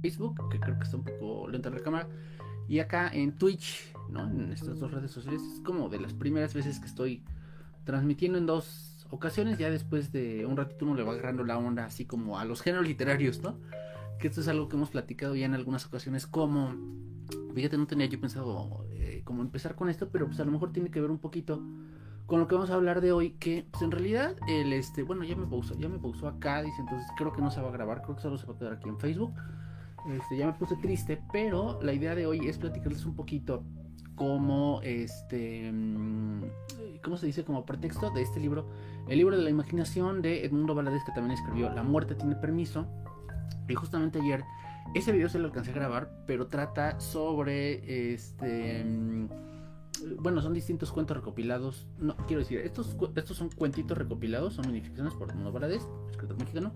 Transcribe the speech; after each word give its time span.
Facebook, 0.00 0.48
que 0.50 0.58
creo 0.58 0.78
que 0.78 0.84
está 0.84 0.96
un 0.96 1.04
poco 1.04 1.48
lenta 1.48 1.70
la 1.70 1.80
cámara, 1.80 2.08
y 2.68 2.78
acá 2.78 3.10
en 3.12 3.36
Twitch, 3.36 3.92
¿no? 4.10 4.28
En 4.28 4.52
estas 4.52 4.78
dos 4.78 4.92
redes 4.92 5.10
sociales, 5.10 5.42
es 5.42 5.60
como 5.60 5.88
de 5.88 6.00
las 6.00 6.14
primeras 6.14 6.54
veces 6.54 6.78
que 6.78 6.86
estoy 6.86 7.24
transmitiendo 7.84 8.38
en 8.38 8.46
dos 8.46 9.06
ocasiones, 9.10 9.58
ya 9.58 9.70
después 9.70 10.12
de 10.12 10.46
un 10.46 10.56
ratito 10.56 10.84
uno 10.84 10.94
le 10.94 11.02
va 11.02 11.12
agarrando 11.12 11.44
la 11.44 11.58
onda 11.58 11.84
así 11.84 12.04
como 12.04 12.38
a 12.38 12.44
los 12.44 12.62
géneros 12.62 12.86
literarios, 12.86 13.42
¿no? 13.42 13.58
Que 14.18 14.28
esto 14.28 14.40
es 14.40 14.48
algo 14.48 14.68
que 14.68 14.76
hemos 14.76 14.90
platicado 14.90 15.34
ya 15.34 15.46
en 15.46 15.54
algunas 15.54 15.86
ocasiones 15.86 16.26
como, 16.26 16.74
fíjate, 17.54 17.76
no 17.76 17.86
tenía 17.86 18.06
yo 18.06 18.20
pensado 18.20 18.86
eh, 18.92 19.22
como 19.24 19.42
empezar 19.42 19.74
con 19.74 19.88
esto, 19.88 20.08
pero 20.10 20.26
pues 20.26 20.38
a 20.40 20.44
lo 20.44 20.52
mejor 20.52 20.72
tiene 20.72 20.90
que 20.90 21.00
ver 21.00 21.10
un 21.10 21.18
poquito 21.18 21.62
con 22.26 22.38
lo 22.38 22.46
que 22.46 22.54
vamos 22.54 22.70
a 22.70 22.74
hablar 22.74 23.00
de 23.00 23.10
hoy, 23.10 23.30
que 23.32 23.66
pues 23.68 23.82
en 23.82 23.90
realidad 23.90 24.36
el 24.46 24.72
este, 24.72 25.02
bueno, 25.02 25.24
ya 25.24 25.34
me 25.34 25.46
pausó, 25.46 25.76
ya 25.76 25.88
me 25.88 25.98
pausó 25.98 26.28
acá, 26.28 26.62
dice, 26.62 26.76
entonces 26.78 27.08
creo 27.18 27.32
que 27.32 27.42
no 27.42 27.50
se 27.50 27.60
va 27.60 27.70
a 27.70 27.72
grabar, 27.72 28.02
creo 28.02 28.14
que 28.14 28.22
solo 28.22 28.38
se 28.38 28.46
va 28.46 28.54
a 28.54 28.58
quedar 28.58 28.72
aquí 28.74 28.88
en 28.88 29.00
Facebook. 29.00 29.32
Este, 30.08 30.36
ya 30.36 30.46
me 30.46 30.52
puse 30.54 30.76
triste, 30.76 31.22
pero 31.32 31.80
la 31.82 31.92
idea 31.92 32.14
de 32.14 32.26
hoy 32.26 32.48
es 32.48 32.58
platicarles 32.58 33.04
un 33.04 33.14
poquito 33.14 33.64
como 34.14 34.80
este 34.82 35.70
mm, 35.72 36.42
¿cómo 37.02 37.16
se 37.16 37.26
dice? 37.26 37.44
como 37.44 37.64
pretexto 37.64 38.10
de 38.10 38.22
este 38.22 38.40
libro, 38.40 38.68
el 39.08 39.18
libro 39.18 39.36
de 39.36 39.42
la 39.42 39.50
imaginación 39.50 40.22
de 40.22 40.44
Edmundo 40.44 40.74
Valadez 40.74 41.02
que 41.04 41.12
también 41.12 41.38
escribió 41.38 41.70
La 41.70 41.82
muerte 41.82 42.14
tiene 42.14 42.36
permiso. 42.36 42.86
Y 43.68 43.74
justamente 43.74 44.20
ayer 44.20 44.44
ese 44.94 45.12
video 45.12 45.28
se 45.28 45.38
lo 45.38 45.46
alcancé 45.46 45.70
a 45.70 45.74
grabar, 45.74 46.10
pero 46.26 46.48
trata 46.48 46.98
sobre 46.98 48.12
este 48.12 48.84
mm, 48.84 49.28
bueno, 50.18 50.40
son 50.40 50.54
distintos 50.54 50.92
cuentos 50.92 51.16
recopilados. 51.16 51.86
No, 51.98 52.16
quiero 52.26 52.40
decir, 52.40 52.58
estos, 52.60 52.96
estos 53.16 53.36
son 53.36 53.50
cuentitos 53.50 53.96
recopilados, 53.96 54.54
son 54.54 54.66
minificciones 54.66 55.14
por 55.14 55.30
Edmundo 55.30 55.52
Valadez, 55.52 55.82
escritor 56.10 56.38
mexicano. 56.38 56.72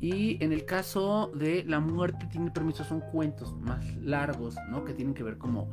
Y 0.00 0.42
en 0.42 0.52
el 0.52 0.64
caso 0.64 1.30
de 1.34 1.64
La 1.64 1.78
muerte 1.78 2.26
tiene 2.30 2.50
permiso, 2.50 2.84
son 2.84 3.00
cuentos 3.00 3.52
más 3.60 3.84
largos, 3.96 4.56
¿no? 4.70 4.84
Que 4.84 4.94
tienen 4.94 5.14
que 5.14 5.22
ver 5.22 5.36
como 5.36 5.68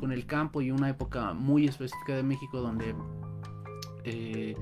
con 0.00 0.12
el 0.12 0.26
campo 0.26 0.60
y 0.62 0.70
una 0.70 0.88
época 0.88 1.32
muy 1.32 1.66
específica 1.66 2.14
de 2.14 2.22
México 2.22 2.60
donde, 2.60 2.94
eh, 4.04 4.56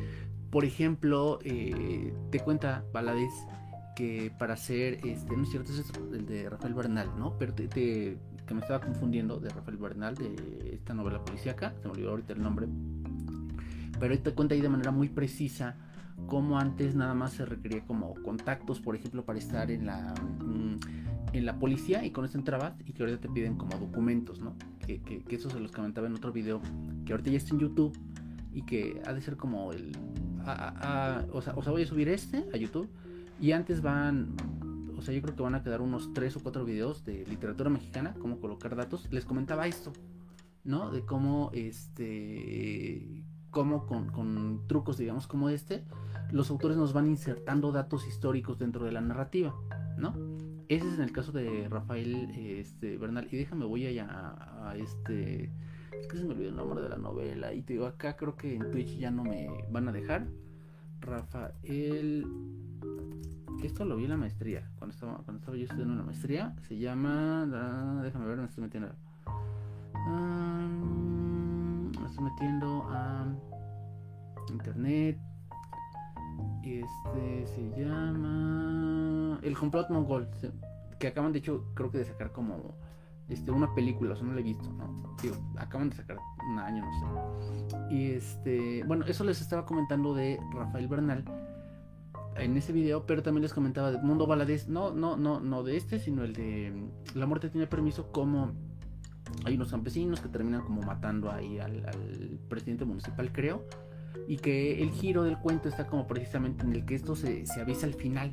por 0.51 0.65
ejemplo, 0.65 1.39
eh, 1.43 2.15
te 2.31 2.41
cuenta 2.41 2.85
Valadez 2.93 3.33
que 3.97 4.31
para 4.39 4.55
hacer, 4.55 5.01
este, 5.05 5.37
no 5.37 5.43
es 5.45 5.51
cierto, 5.51 5.73
es 5.73 5.91
el 6.13 6.27
de 6.27 6.51
Rafael 6.51 6.75
Bernal, 6.75 7.11
¿no? 7.19 7.39
Pero 7.39 7.55
te, 7.55 7.69
que 7.69 8.55
me 8.55 8.61
estaba 8.61 8.81
confundiendo 8.81 9.41
de 9.41 9.49
Rafael 9.49 9.79
Bernal, 9.79 10.15
de 10.15 10.75
esta 10.75 10.93
novela 10.95 11.25
policíaca, 11.25 11.75
se 11.81 11.89
me 11.89 11.95
olvidó 11.95 12.11
ahorita 12.11 12.35
el 12.35 12.43
nombre, 12.43 12.69
pero 13.99 14.19
te 14.19 14.33
cuenta 14.33 14.55
ahí 14.55 14.61
de 14.61 14.69
manera 14.69 14.91
muy 14.91 15.09
precisa 15.09 15.77
como 16.27 16.59
antes 16.59 16.95
nada 16.95 17.15
más 17.15 17.33
se 17.33 17.45
requería 17.45 17.85
como 17.85 18.15
contactos, 18.23 18.81
por 18.81 18.97
ejemplo, 18.97 19.25
para 19.25 19.39
estar 19.39 19.71
en 19.71 19.87
la, 19.87 20.15
mm, 20.45 20.79
en 21.33 21.47
la 21.47 21.59
policía 21.59 22.05
y 22.05 22.11
con 22.11 22.25
eso 22.25 22.39
entrabas 22.39 22.75
y 22.85 22.93
que 22.93 23.03
ahorita 23.03 23.21
te 23.21 23.29
piden 23.29 23.57
como 23.57 23.79
documentos, 23.79 24.41
¿no? 24.41 24.57
Que, 24.87 25.01
que, 25.01 25.37
eso 25.37 25.51
se 25.51 25.61
los 25.61 25.73
comentaba 25.73 26.07
en 26.07 26.15
otro 26.15 26.33
video 26.33 26.61
que 27.05 27.13
ahorita 27.13 27.31
ya 27.31 27.37
está 27.37 27.55
en 27.55 27.61
YouTube 27.61 27.97
y 28.53 28.63
que 28.63 29.01
ha 29.07 29.13
de 29.13 29.21
ser 29.21 29.37
como 29.37 29.73
el... 29.73 29.93
o, 31.33 31.43
sea, 31.43 31.55
o 31.55 31.63
sea, 31.63 31.73
voy 31.73 31.83
a 31.83 31.87
subir 31.87 32.09
este 32.09 32.45
a 32.53 32.57
YouTube 32.57 32.89
y 33.41 33.53
antes 33.53 33.83
van... 33.83 34.35
O 34.97 35.03
sea, 35.03 35.15
yo 35.15 35.21
creo 35.21 35.37
que 35.37 35.43
van 35.43 35.55
a 35.55 35.63
quedar 35.63 35.83
unos 35.83 36.15
tres 36.15 36.37
o 36.37 36.41
cuatro 36.41 36.65
videos 36.65 37.05
de 37.05 37.27
literatura 37.27 37.69
mexicana, 37.69 38.15
cómo 38.19 38.41
colocar 38.41 38.75
datos. 38.75 39.07
Les 39.11 39.27
comentaba 39.27 39.67
esto, 39.67 39.93
¿no? 40.65 40.91
De 40.91 41.05
cómo 41.05 41.51
este 41.53 43.23
cómo 43.57 43.87
con, 43.87 44.67
trucos, 44.67 44.99
digamos, 44.99 45.27
como 45.27 45.49
este, 45.49 45.83
los 46.33 46.51
autores 46.51 46.77
nos 46.77 46.93
van 46.93 47.07
insertando 47.07 47.73
datos 47.73 48.07
históricos 48.07 48.59
dentro 48.59 48.85
de 48.85 48.93
la 48.93 49.01
narrativa, 49.01 49.55
¿no? 49.97 50.15
Ese 50.69 50.89
es 50.89 50.95
en 50.95 51.03
el 51.03 51.13
caso 51.13 51.31
de 51.31 51.69
Rafael 51.69 52.31
este, 52.37 52.99
Bernal. 52.99 53.29
Y 53.31 53.37
déjame, 53.37 53.65
voy 53.67 53.87
allá 53.87 54.09
a, 54.63 54.77
este. 54.77 55.53
Es 55.93 56.09
que 56.09 56.17
se 56.17 56.25
me 56.25 56.33
olvidó 56.33 56.49
el 56.51 56.57
nombre 56.57 56.83
de 56.83 56.89
la 56.89 56.99
novela. 56.99 57.55
Y 57.55 57.63
te 57.63 57.75
digo, 57.75 57.87
acá 57.87 58.17
creo 58.17 58.37
que 58.37 58.55
en 58.55 58.71
Twitch 58.73 58.99
ya 58.99 59.11
no 59.11 59.23
me 59.23 59.49
van 59.71 59.89
a 59.89 59.93
dejar. 59.93 60.27
Rafael. 61.01 62.27
Esto 63.63 63.85
lo 63.85 63.97
vi 63.97 64.05
en 64.05 64.11
la 64.11 64.17
maestría. 64.17 64.69
Cuando 64.77 64.93
estaba, 64.93 65.19
cuando 65.19 65.39
estaba 65.39 65.57
yo 65.57 65.65
estudiando 65.65 65.93
en 65.93 65.99
la 65.99 66.05
maestría. 66.05 66.57
Se 66.67 66.77
llama. 66.77 68.01
Déjame 68.03 68.27
ver, 68.27 68.39
me 68.39 68.47
estoy 68.47 68.65
metiendo. 68.65 68.91
me 72.01 72.07
estoy 72.07 72.25
metiendo 72.25 72.89
a 72.91 73.25
internet. 74.51 75.19
Este 76.63 77.47
se 77.47 77.81
llama 77.81 79.39
El 79.43 79.57
complot 79.57 79.91
mongol. 79.91 80.29
Que 80.99 81.09
acaban 81.09 81.33
de 81.33 81.39
hecho, 81.39 81.65
creo 81.75 81.91
que 81.91 81.99
de 81.99 82.05
sacar 82.05 82.33
como 82.33 82.75
este, 83.29 83.51
una 83.51 83.75
película, 83.75 84.13
o 84.13 84.17
sea, 84.17 84.27
no 84.27 84.35
la 84.35 84.41
he 84.41 84.45
visto, 84.45 84.71
¿no? 84.73 85.17
acaban 85.59 85.91
de 85.91 85.97
sacar 85.97 86.19
un 86.49 86.59
año, 86.59 86.85
no 86.85 87.41
sé. 87.41 87.95
Y 87.95 88.13
este, 88.13 88.85
bueno, 88.85 89.05
eso 89.07 89.25
les 89.25 89.41
estaba 89.41 89.67
comentando 89.67 90.15
de 90.15 90.39
Rafael 90.55 90.89
Bernal 90.89 91.25
en 92.37 92.57
ese 92.57 92.73
video, 92.73 93.07
pero 93.07 93.23
también 93.23 93.43
les 93.43 93.53
comentaba 93.53 93.91
de 93.91 93.99
Mundo 93.99 94.27
Valadez, 94.27 94.69
no, 94.69 94.93
no, 94.93 95.17
no, 95.17 95.41
no 95.41 95.63
de 95.63 95.77
este, 95.77 95.99
sino 95.99 96.23
el 96.23 96.35
de 96.35 96.73
La 97.15 97.27
muerte 97.27 97.49
tiene 97.51 97.67
permiso, 97.67 98.13
como 98.13 98.53
hay 99.45 99.55
unos 99.57 99.71
campesinos 99.71 100.21
que 100.21 100.29
terminan 100.29 100.63
como 100.63 100.83
matando 100.83 101.31
ahí 101.31 101.59
al 101.59 102.39
presidente 102.49 102.85
municipal, 102.85 103.33
creo 103.33 103.65
y 104.29 104.37
que 104.37 104.83
el 104.83 104.91
giro 104.91 105.23
del 105.25 105.39
cuento 105.39 105.69
está 105.69 105.87
como 105.87 106.07
precisamente 106.07 106.65
en 106.65 106.73
el 106.73 106.85
que 106.85 106.95
esto 106.95 107.15
se, 107.15 107.45
avisa 107.61 107.87
al 107.87 107.95
final. 107.95 108.33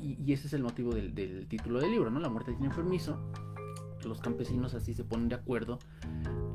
Y, 0.00 0.32
ese 0.32 0.46
es 0.46 0.52
el 0.52 0.62
motivo 0.62 0.94
del, 0.94 1.46
título 1.48 1.80
del 1.80 1.90
libro, 1.90 2.10
¿no? 2.10 2.20
La 2.20 2.28
muerte 2.28 2.52
tiene 2.52 2.72
permiso. 2.74 3.18
Los 4.04 4.20
campesinos 4.20 4.74
así 4.74 4.94
se 4.94 5.04
ponen 5.04 5.28
de 5.28 5.34
acuerdo. 5.34 5.78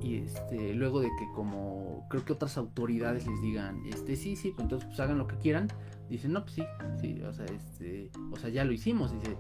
Y 0.02 0.16
este, 0.16 0.74
luego 0.74 1.02
de 1.02 1.08
que 1.08 1.26
como 1.34 2.06
creo 2.10 2.24
que 2.24 2.34
otras 2.34 2.58
autoridades 2.58 3.28
les 3.28 3.42
digan, 3.42 3.86
este, 3.86 4.16
sí, 4.16 4.36
sí, 4.36 4.52
pues 4.52 4.64
entonces 4.64 4.88
pues 4.88 5.00
hagan 5.00 5.18
lo 5.18 5.28
que 5.28 5.38
quieran, 5.38 5.68
dicen, 6.10 6.34
no, 6.34 6.44
pues 6.44 6.56
sí, 6.56 6.64
sí, 7.02 7.22
o 7.22 7.34
sea, 7.34 7.46
este, 7.46 8.12
o 8.32 8.38
sea, 8.38 8.50
ya 8.50 8.64
lo 8.64 8.72
hicimos, 8.72 9.12
dice, 9.12 9.36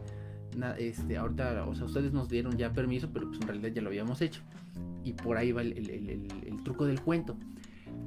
este, 0.80 1.18
ahorita, 1.18 1.66
o 1.66 1.76
sea, 1.76 1.86
ustedes 1.86 2.12
nos 2.12 2.28
dieron 2.28 2.58
ya 2.58 2.74
permiso, 2.74 3.10
pero 3.14 3.28
pues 3.28 3.40
en 3.40 3.48
realidad 3.48 3.70
ya 3.70 3.82
lo 3.82 3.90
habíamos 3.90 4.22
hecho. 4.22 4.42
Y 5.04 5.14
por 5.14 5.38
ahí 5.38 5.54
va 5.54 5.62
el 5.62 6.62
truco 6.64 6.86
del 6.86 7.00
cuento 7.02 7.38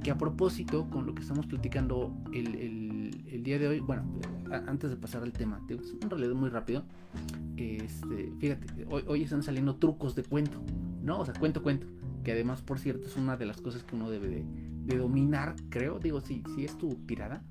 que 0.03 0.11
a 0.11 0.17
propósito, 0.17 0.89
con 0.89 1.05
lo 1.05 1.13
que 1.13 1.21
estamos 1.21 1.45
platicando 1.45 2.13
el, 2.33 3.43
día 3.43 3.57
de 3.57 3.67
hoy, 3.67 3.79
bueno, 3.79 4.03
antes 4.67 4.89
de 4.89 4.95
pasar 4.95 5.23
al 5.23 5.31
tema, 5.31 5.61
en 5.69 6.09
realidad 6.09 6.33
muy 6.33 6.49
rápido, 6.49 6.83
este, 7.57 8.31
fíjate, 8.39 8.85
hoy, 8.89 9.03
hoy 9.07 9.23
están 9.23 9.43
saliendo 9.43 9.75
trucos 9.75 10.15
de 10.15 10.23
cuento, 10.23 10.61
¿no? 11.01 11.19
O 11.19 11.25
sea, 11.25 11.33
cuento, 11.33 11.63
cuento, 11.63 11.87
que 12.23 12.31
además, 12.31 12.61
por 12.61 12.79
cierto, 12.79 13.07
es 13.07 13.15
una 13.15 13.37
de 13.37 13.45
las 13.45 13.61
cosas 13.61 13.83
que 13.83 13.95
uno 13.95 14.09
debe 14.09 14.27
de, 14.27 14.97
dominar, 14.97 15.55
creo, 15.69 15.99
digo, 15.99 16.19
si, 16.21 16.43
si 16.53 16.65
es 16.65 16.77
tu 16.77 16.95
tirada, 17.05 17.43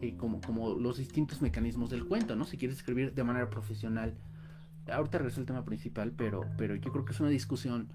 eh, 0.00 0.16
como, 0.16 0.40
como 0.40 0.74
los 0.74 0.96
distintos 0.96 1.42
mecanismos 1.42 1.90
del 1.90 2.06
cuento, 2.06 2.34
¿no? 2.34 2.44
Si 2.44 2.56
quieres 2.56 2.78
escribir 2.78 3.14
de 3.14 3.24
manera 3.24 3.50
profesional, 3.50 4.14
ahorita 4.90 5.18
regreso 5.18 5.40
al 5.40 5.46
tema 5.46 5.64
principal, 5.64 6.12
pero, 6.16 6.42
pero 6.56 6.74
yo 6.76 6.90
creo 6.92 7.04
que 7.04 7.12
es 7.12 7.20
una 7.20 7.28
discusión, 7.28 7.88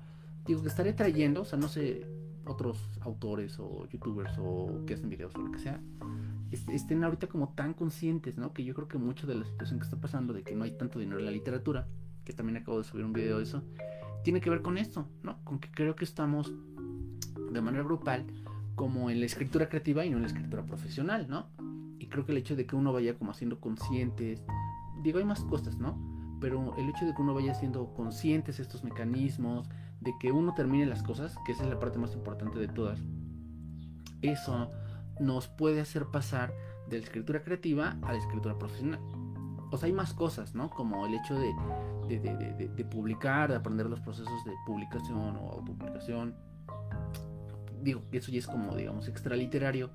digo, 0.45 0.61
que 0.61 0.67
estaré 0.67 0.93
trayendo, 0.93 1.41
o 1.41 1.45
sea, 1.45 1.57
no 1.57 1.67
sé, 1.67 2.05
otros 2.45 2.77
autores 3.01 3.57
o 3.59 3.87
youtubers 3.87 4.37
o 4.39 4.83
que 4.85 4.93
hacen 4.95 5.09
videos 5.09 5.33
o 5.35 5.39
lo 5.39 5.51
que 5.51 5.59
sea 5.59 5.79
estén 6.53 7.03
ahorita 7.03 7.27
como 7.27 7.49
tan 7.49 7.73
conscientes, 7.73 8.37
¿no? 8.37 8.53
Que 8.53 8.63
yo 8.63 8.73
creo 8.73 8.87
que 8.87 8.97
mucho 8.97 9.27
de 9.27 9.35
la 9.35 9.45
situación 9.45 9.79
que 9.79 9.85
está 9.85 9.97
pasando 9.97 10.33
de 10.33 10.43
que 10.43 10.55
no 10.55 10.63
hay 10.63 10.71
tanto 10.71 10.99
dinero 10.99 11.19
en 11.19 11.25
la 11.25 11.31
literatura, 11.31 11.87
que 12.23 12.33
también 12.33 12.57
acabo 12.57 12.77
de 12.77 12.83
subir 12.83 13.05
un 13.05 13.13
video 13.13 13.37
de 13.37 13.43
eso, 13.43 13.63
tiene 14.23 14.39
que 14.39 14.49
ver 14.49 14.61
con 14.61 14.77
esto, 14.77 15.07
¿no? 15.23 15.43
Con 15.43 15.59
que 15.59 15.69
creo 15.71 15.95
que 15.95 16.05
estamos 16.05 16.53
de 17.51 17.61
manera 17.61 17.83
grupal 17.83 18.25
como 18.75 19.09
en 19.09 19.19
la 19.19 19.25
escritura 19.25 19.69
creativa 19.69 20.05
y 20.05 20.09
no 20.09 20.17
en 20.17 20.23
la 20.23 20.27
escritura 20.27 20.63
profesional, 20.65 21.27
¿no? 21.29 21.47
Y 21.99 22.07
creo 22.07 22.25
que 22.25 22.31
el 22.31 22.37
hecho 22.37 22.55
de 22.55 22.65
que 22.65 22.75
uno 22.75 22.93
vaya 22.93 23.17
como 23.17 23.31
haciendo 23.31 23.59
conscientes, 23.59 24.43
digo, 25.03 25.19
hay 25.19 25.25
más 25.25 25.41
cosas, 25.41 25.77
¿no? 25.77 25.97
Pero 26.39 26.75
el 26.77 26.89
hecho 26.89 27.05
de 27.05 27.13
que 27.13 27.21
uno 27.21 27.33
vaya 27.33 27.53
siendo 27.53 27.93
conscientes 27.93 28.59
estos 28.59 28.83
mecanismos, 28.83 29.69
de 30.03 30.13
que 30.19 30.31
uno 30.31 30.53
termine 30.53 30.85
las 30.85 31.01
cosas, 31.01 31.35
que 31.45 31.53
esa 31.53 31.63
es 31.63 31.69
la 31.69 31.79
parte 31.79 31.97
más 31.97 32.13
importante 32.13 32.59
de 32.59 32.67
todas, 32.67 32.99
eso 34.21 34.71
nos 35.19 35.47
puede 35.47 35.81
hacer 35.81 36.05
pasar 36.07 36.53
de 36.89 36.97
la 36.97 37.03
escritura 37.03 37.43
creativa 37.43 37.97
a 38.01 38.11
la 38.11 38.17
escritura 38.17 38.57
profesional. 38.57 38.99
O 39.71 39.77
sea, 39.77 39.87
hay 39.87 39.93
más 39.93 40.13
cosas, 40.13 40.53
¿no? 40.53 40.69
Como 40.69 41.05
el 41.07 41.15
hecho 41.15 41.35
de, 41.35 41.53
de, 42.09 42.85
publicar, 42.85 43.49
de 43.49 43.55
aprender 43.55 43.87
los 43.87 43.99
procesos 44.01 44.45
de 44.45 44.51
publicación 44.65 45.35
o 45.37 45.51
autopublicación. 45.51 46.35
Digo, 47.81 48.03
eso 48.11 48.31
ya 48.31 48.39
es 48.39 48.47
como, 48.47 48.75
digamos, 48.75 49.07
extraliterario, 49.07 49.89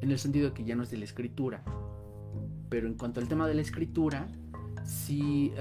en 0.00 0.10
el 0.10 0.18
sentido 0.18 0.48
de 0.48 0.54
que 0.54 0.64
ya 0.64 0.74
no 0.74 0.82
es 0.82 0.90
de 0.90 0.96
la 0.96 1.04
escritura. 1.04 1.62
Pero 2.68 2.88
en 2.88 2.94
cuanto 2.94 3.20
al 3.20 3.28
tema 3.28 3.46
de 3.46 3.54
la 3.54 3.60
escritura, 3.60 4.26
sí, 4.84 5.52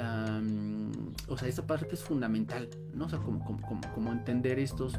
o 1.27 1.37
sea, 1.37 1.47
esa 1.47 1.65
parte 1.65 1.87
es 1.91 2.03
fundamental, 2.03 2.69
¿no? 2.93 3.05
O 3.05 3.09
sea, 3.09 3.19
como, 3.19 4.11
entender 4.11 4.59
estos 4.59 4.95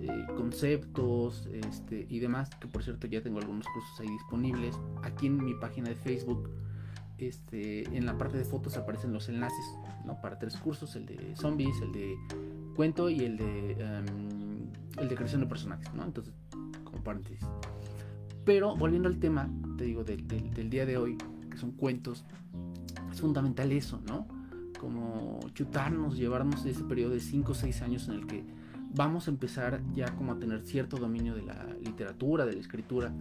eh, 0.00 0.26
conceptos 0.36 1.48
este, 1.52 2.06
y 2.08 2.18
demás, 2.18 2.50
que 2.60 2.66
por 2.66 2.82
cierto 2.82 3.06
ya 3.06 3.22
tengo 3.22 3.38
algunos 3.38 3.66
cursos 3.68 4.00
ahí 4.00 4.08
disponibles. 4.08 4.78
Aquí 5.02 5.26
en 5.26 5.42
mi 5.42 5.54
página 5.54 5.88
de 5.88 5.96
Facebook 5.96 6.50
este, 7.18 7.84
en 7.96 8.06
la 8.06 8.16
parte 8.16 8.38
de 8.38 8.44
fotos 8.44 8.76
aparecen 8.76 9.12
los 9.12 9.28
enlaces, 9.28 9.64
¿no? 10.04 10.20
Para 10.20 10.38
tres 10.38 10.56
cursos, 10.56 10.94
el 10.96 11.06
de 11.06 11.34
zombies, 11.34 11.80
el 11.82 11.92
de 11.92 12.16
cuento 12.76 13.10
y 13.10 13.20
el 13.20 13.36
de, 13.36 13.72
em, 13.72 14.70
el 14.98 15.08
de 15.08 15.14
creación 15.14 15.40
de 15.40 15.46
personajes, 15.46 15.92
¿no? 15.94 16.04
Entonces, 16.04 16.32
como 16.84 17.02
paréntesis. 17.02 17.44
Pero 18.44 18.76
volviendo 18.76 19.08
al 19.08 19.18
tema, 19.18 19.50
te 19.76 19.84
digo, 19.84 20.04
del, 20.04 20.26
del 20.26 20.70
día 20.70 20.86
de 20.86 20.96
hoy, 20.96 21.18
que 21.50 21.58
son 21.58 21.72
cuentos, 21.72 22.24
es 23.10 23.20
fundamental 23.20 23.72
eso, 23.72 24.00
¿no? 24.06 24.37
Como 24.78 25.40
chutarnos, 25.54 26.16
llevarnos 26.16 26.64
ese 26.64 26.84
periodo 26.84 27.14
de 27.14 27.20
5 27.20 27.52
o 27.52 27.54
6 27.54 27.82
años 27.82 28.08
en 28.08 28.14
el 28.14 28.26
que 28.26 28.44
vamos 28.94 29.28
a 29.28 29.30
empezar 29.30 29.82
ya 29.92 30.14
como 30.14 30.32
a 30.32 30.38
tener 30.38 30.62
cierto 30.62 30.96
dominio 30.96 31.34
de 31.34 31.42
la 31.42 31.66
literatura, 31.84 32.46
de 32.46 32.54
la 32.54 32.60
escritura. 32.60 33.12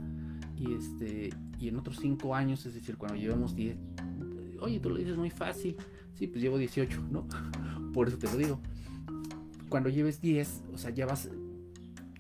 Y, 0.56 0.74
este, 0.74 1.30
y 1.60 1.68
en 1.68 1.78
otros 1.78 1.98
5 2.02 2.36
años, 2.36 2.66
es 2.66 2.74
decir, 2.74 2.98
cuando 2.98 3.18
llevamos 3.18 3.56
10, 3.56 3.78
oye, 4.62 4.80
tú 4.80 4.90
lo 4.90 4.98
dices 4.98 5.18
muy 5.18 5.30
fácil. 5.30 5.76
Sí, 6.14 6.28
pues 6.28 6.42
llevo 6.42 6.58
18, 6.58 7.02
¿no? 7.12 7.28
Por 7.94 8.08
eso 8.08 8.18
te 8.18 8.28
lo 8.28 8.38
digo. 8.38 8.60
Cuando 9.70 9.90
lleves 9.90 10.22
10, 10.22 10.64
o 10.74 10.78
sea, 10.78 10.92
ya 10.92 11.06
vas 11.06 11.30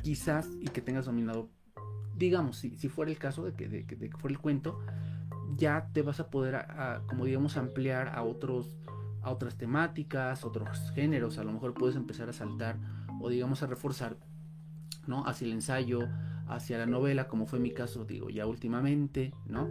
quizás 0.01 0.49
y 0.59 0.65
que 0.65 0.81
tengas 0.81 1.05
dominado, 1.05 1.49
digamos, 2.15 2.57
si, 2.57 2.75
si 2.75 2.89
fuera 2.89 3.11
el 3.11 3.17
caso 3.17 3.45
de 3.45 3.53
que, 3.53 3.67
de, 3.67 3.83
de 3.83 4.09
que 4.09 4.17
fuera 4.17 4.33
el 4.33 4.39
cuento, 4.39 4.79
ya 5.55 5.89
te 5.93 6.01
vas 6.01 6.19
a 6.19 6.29
poder, 6.29 6.65
como 7.07 7.25
digamos, 7.25 7.57
ampliar 7.57 8.09
a 8.09 8.23
otros 8.23 8.77
otras 9.31 9.57
temáticas, 9.57 10.43
otros 10.43 10.91
géneros, 10.93 11.37
a 11.37 11.43
lo 11.43 11.51
mejor 11.51 11.73
puedes 11.73 11.95
empezar 11.95 12.29
a 12.29 12.33
saltar 12.33 12.77
o 13.19 13.29
digamos 13.29 13.63
a 13.63 13.67
reforzar, 13.67 14.17
¿no? 15.07 15.25
Hacia 15.25 15.45
el 15.45 15.53
ensayo, 15.53 16.07
hacia 16.47 16.77
la 16.77 16.85
novela, 16.85 17.27
como 17.27 17.45
fue 17.45 17.59
mi 17.59 17.71
caso, 17.71 18.05
digo, 18.05 18.29
ya 18.29 18.45
últimamente, 18.45 19.33
¿no? 19.45 19.69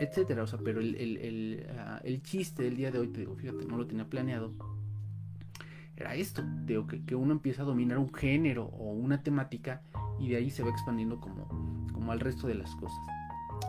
Etcétera, 0.00 0.42
o 0.42 0.46
sea, 0.46 0.58
pero 0.64 0.80
el, 0.80 0.94
el, 0.96 1.16
el, 1.18 1.66
ah, 1.78 2.00
chiste 2.22 2.62
del 2.62 2.76
día 2.76 2.90
de 2.90 2.98
hoy, 2.98 3.08
te 3.08 3.20
digo, 3.20 3.34
fíjate, 3.36 3.64
no 3.66 3.76
lo 3.76 3.86
tenía 3.86 4.08
planeado, 4.08 4.52
era 5.96 6.14
esto, 6.14 6.42
digo, 6.64 6.86
que, 6.86 7.04
que, 7.04 7.14
uno 7.14 7.32
empieza 7.32 7.62
a 7.62 7.66
dominar 7.66 7.98
un 7.98 8.12
género 8.12 8.64
o 8.66 8.92
una 8.92 9.22
temática 9.22 9.82
y 10.18 10.28
de 10.28 10.36
ahí 10.36 10.50
se 10.50 10.62
va 10.62 10.70
expandiendo 10.70 11.20
como, 11.20 11.46
como 11.92 12.12
al 12.12 12.20
resto 12.20 12.46
de 12.46 12.54
las 12.54 12.74
cosas. 12.76 12.98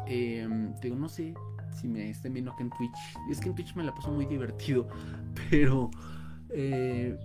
Eh, 0.07 0.47
digo, 0.81 0.95
no 0.95 1.09
sé 1.09 1.33
si 1.73 1.87
me 1.87 2.09
estén 2.09 2.33
viendo 2.33 2.51
aquí 2.51 2.63
en 2.63 2.69
Twitch. 2.69 2.97
Es 3.29 3.39
que 3.39 3.49
en 3.49 3.55
Twitch 3.55 3.75
me 3.75 3.83
la 3.83 3.93
paso 3.93 4.11
muy 4.11 4.25
divertido, 4.25 4.87
pero... 5.49 5.89
Eh, 6.49 7.17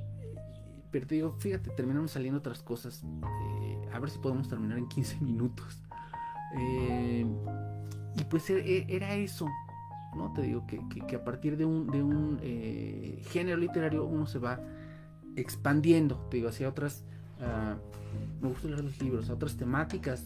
pero 0.90 1.06
te 1.06 1.16
digo, 1.16 1.36
fíjate, 1.38 1.70
terminamos 1.70 2.12
saliendo 2.12 2.38
otras 2.38 2.62
cosas. 2.62 3.02
Eh, 3.04 3.88
a 3.92 3.98
ver 3.98 4.08
si 4.08 4.18
podemos 4.18 4.48
terminar 4.48 4.78
en 4.78 4.88
15 4.88 5.20
minutos. 5.20 5.82
Eh, 6.58 7.26
y 8.16 8.24
pues 8.24 8.48
e, 8.48 8.58
e, 8.58 8.86
era 8.88 9.14
eso, 9.14 9.46
¿no? 10.16 10.32
Te 10.32 10.42
digo 10.42 10.66
que, 10.66 10.80
que, 11.06 11.16
a 11.16 11.24
partir 11.24 11.56
de 11.56 11.64
un, 11.64 11.88
de 11.88 12.02
un 12.02 12.40
género 13.28 13.58
literario 13.58 14.06
uno 14.06 14.26
se 14.26 14.38
va 14.38 14.60
expandiendo, 15.36 16.16
te 16.30 16.38
digo, 16.38 16.48
hacia 16.48 16.68
otras... 16.68 17.04
Uh, 17.38 17.76
me 18.40 18.48
gusta 18.48 18.68
leer 18.68 18.84
los 18.84 19.00
libros, 19.00 19.28
a 19.30 19.34
otras 19.34 19.56
temáticas 19.56 20.24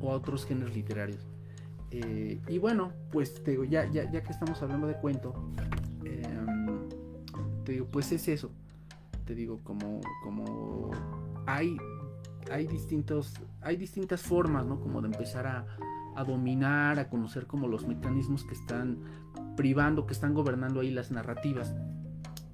o 0.00 0.10
a 0.12 0.14
otros 0.14 0.44
géneros 0.44 0.74
literarios. 0.74 1.26
Eh, 1.90 2.40
y 2.46 2.58
bueno, 2.58 2.92
pues 3.10 3.42
te 3.42 3.52
digo, 3.52 3.64
ya, 3.64 3.90
ya, 3.90 4.10
ya 4.10 4.22
que 4.22 4.32
estamos 4.32 4.62
hablando 4.62 4.86
de 4.86 4.94
cuento, 4.94 5.34
em, 6.04 6.88
te 7.64 7.72
digo, 7.72 7.86
pues 7.90 8.12
es 8.12 8.28
eso. 8.28 8.50
Te 9.24 9.34
digo, 9.34 9.60
como, 9.64 10.00
como 10.22 10.90
hay, 11.46 11.76
hay, 12.50 12.66
distintos, 12.66 13.34
hay 13.60 13.76
distintas 13.76 14.22
formas, 14.22 14.66
¿no? 14.66 14.80
Como 14.80 15.00
de 15.00 15.08
empezar 15.08 15.46
a, 15.46 15.66
a 16.16 16.24
dominar, 16.24 16.98
a 16.98 17.08
conocer 17.08 17.46
como 17.46 17.68
los 17.68 17.86
mecanismos 17.86 18.44
que 18.44 18.54
están 18.54 18.98
privando, 19.56 20.06
que 20.06 20.12
están 20.12 20.34
gobernando 20.34 20.80
ahí 20.80 20.90
las 20.90 21.10
narrativas. 21.10 21.74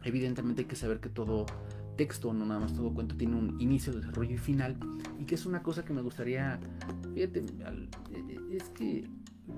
Evidentemente 0.03 0.63
hay 0.63 0.69
que 0.69 0.77
saber 0.77 1.01
que 1.01 1.09
todo 1.09 1.47
texto, 1.97 2.33
no 2.33 2.47
nada 2.47 2.61
más 2.61 2.75
todo 2.75 2.93
cuento, 2.93 3.17
tiene 3.17 3.37
un 3.37 3.61
inicio, 3.61 3.93
desarrollo 3.93 4.35
y 4.35 4.39
final. 4.39 4.77
Y 5.19 5.25
que 5.25 5.35
es 5.35 5.47
una 5.47 5.63
cosa 5.63 5.85
que 5.85 5.93
me 5.93 6.03
gustaría, 6.03 6.59
fíjate, 7.15 7.45
es 8.51 8.65
que 8.71 9.09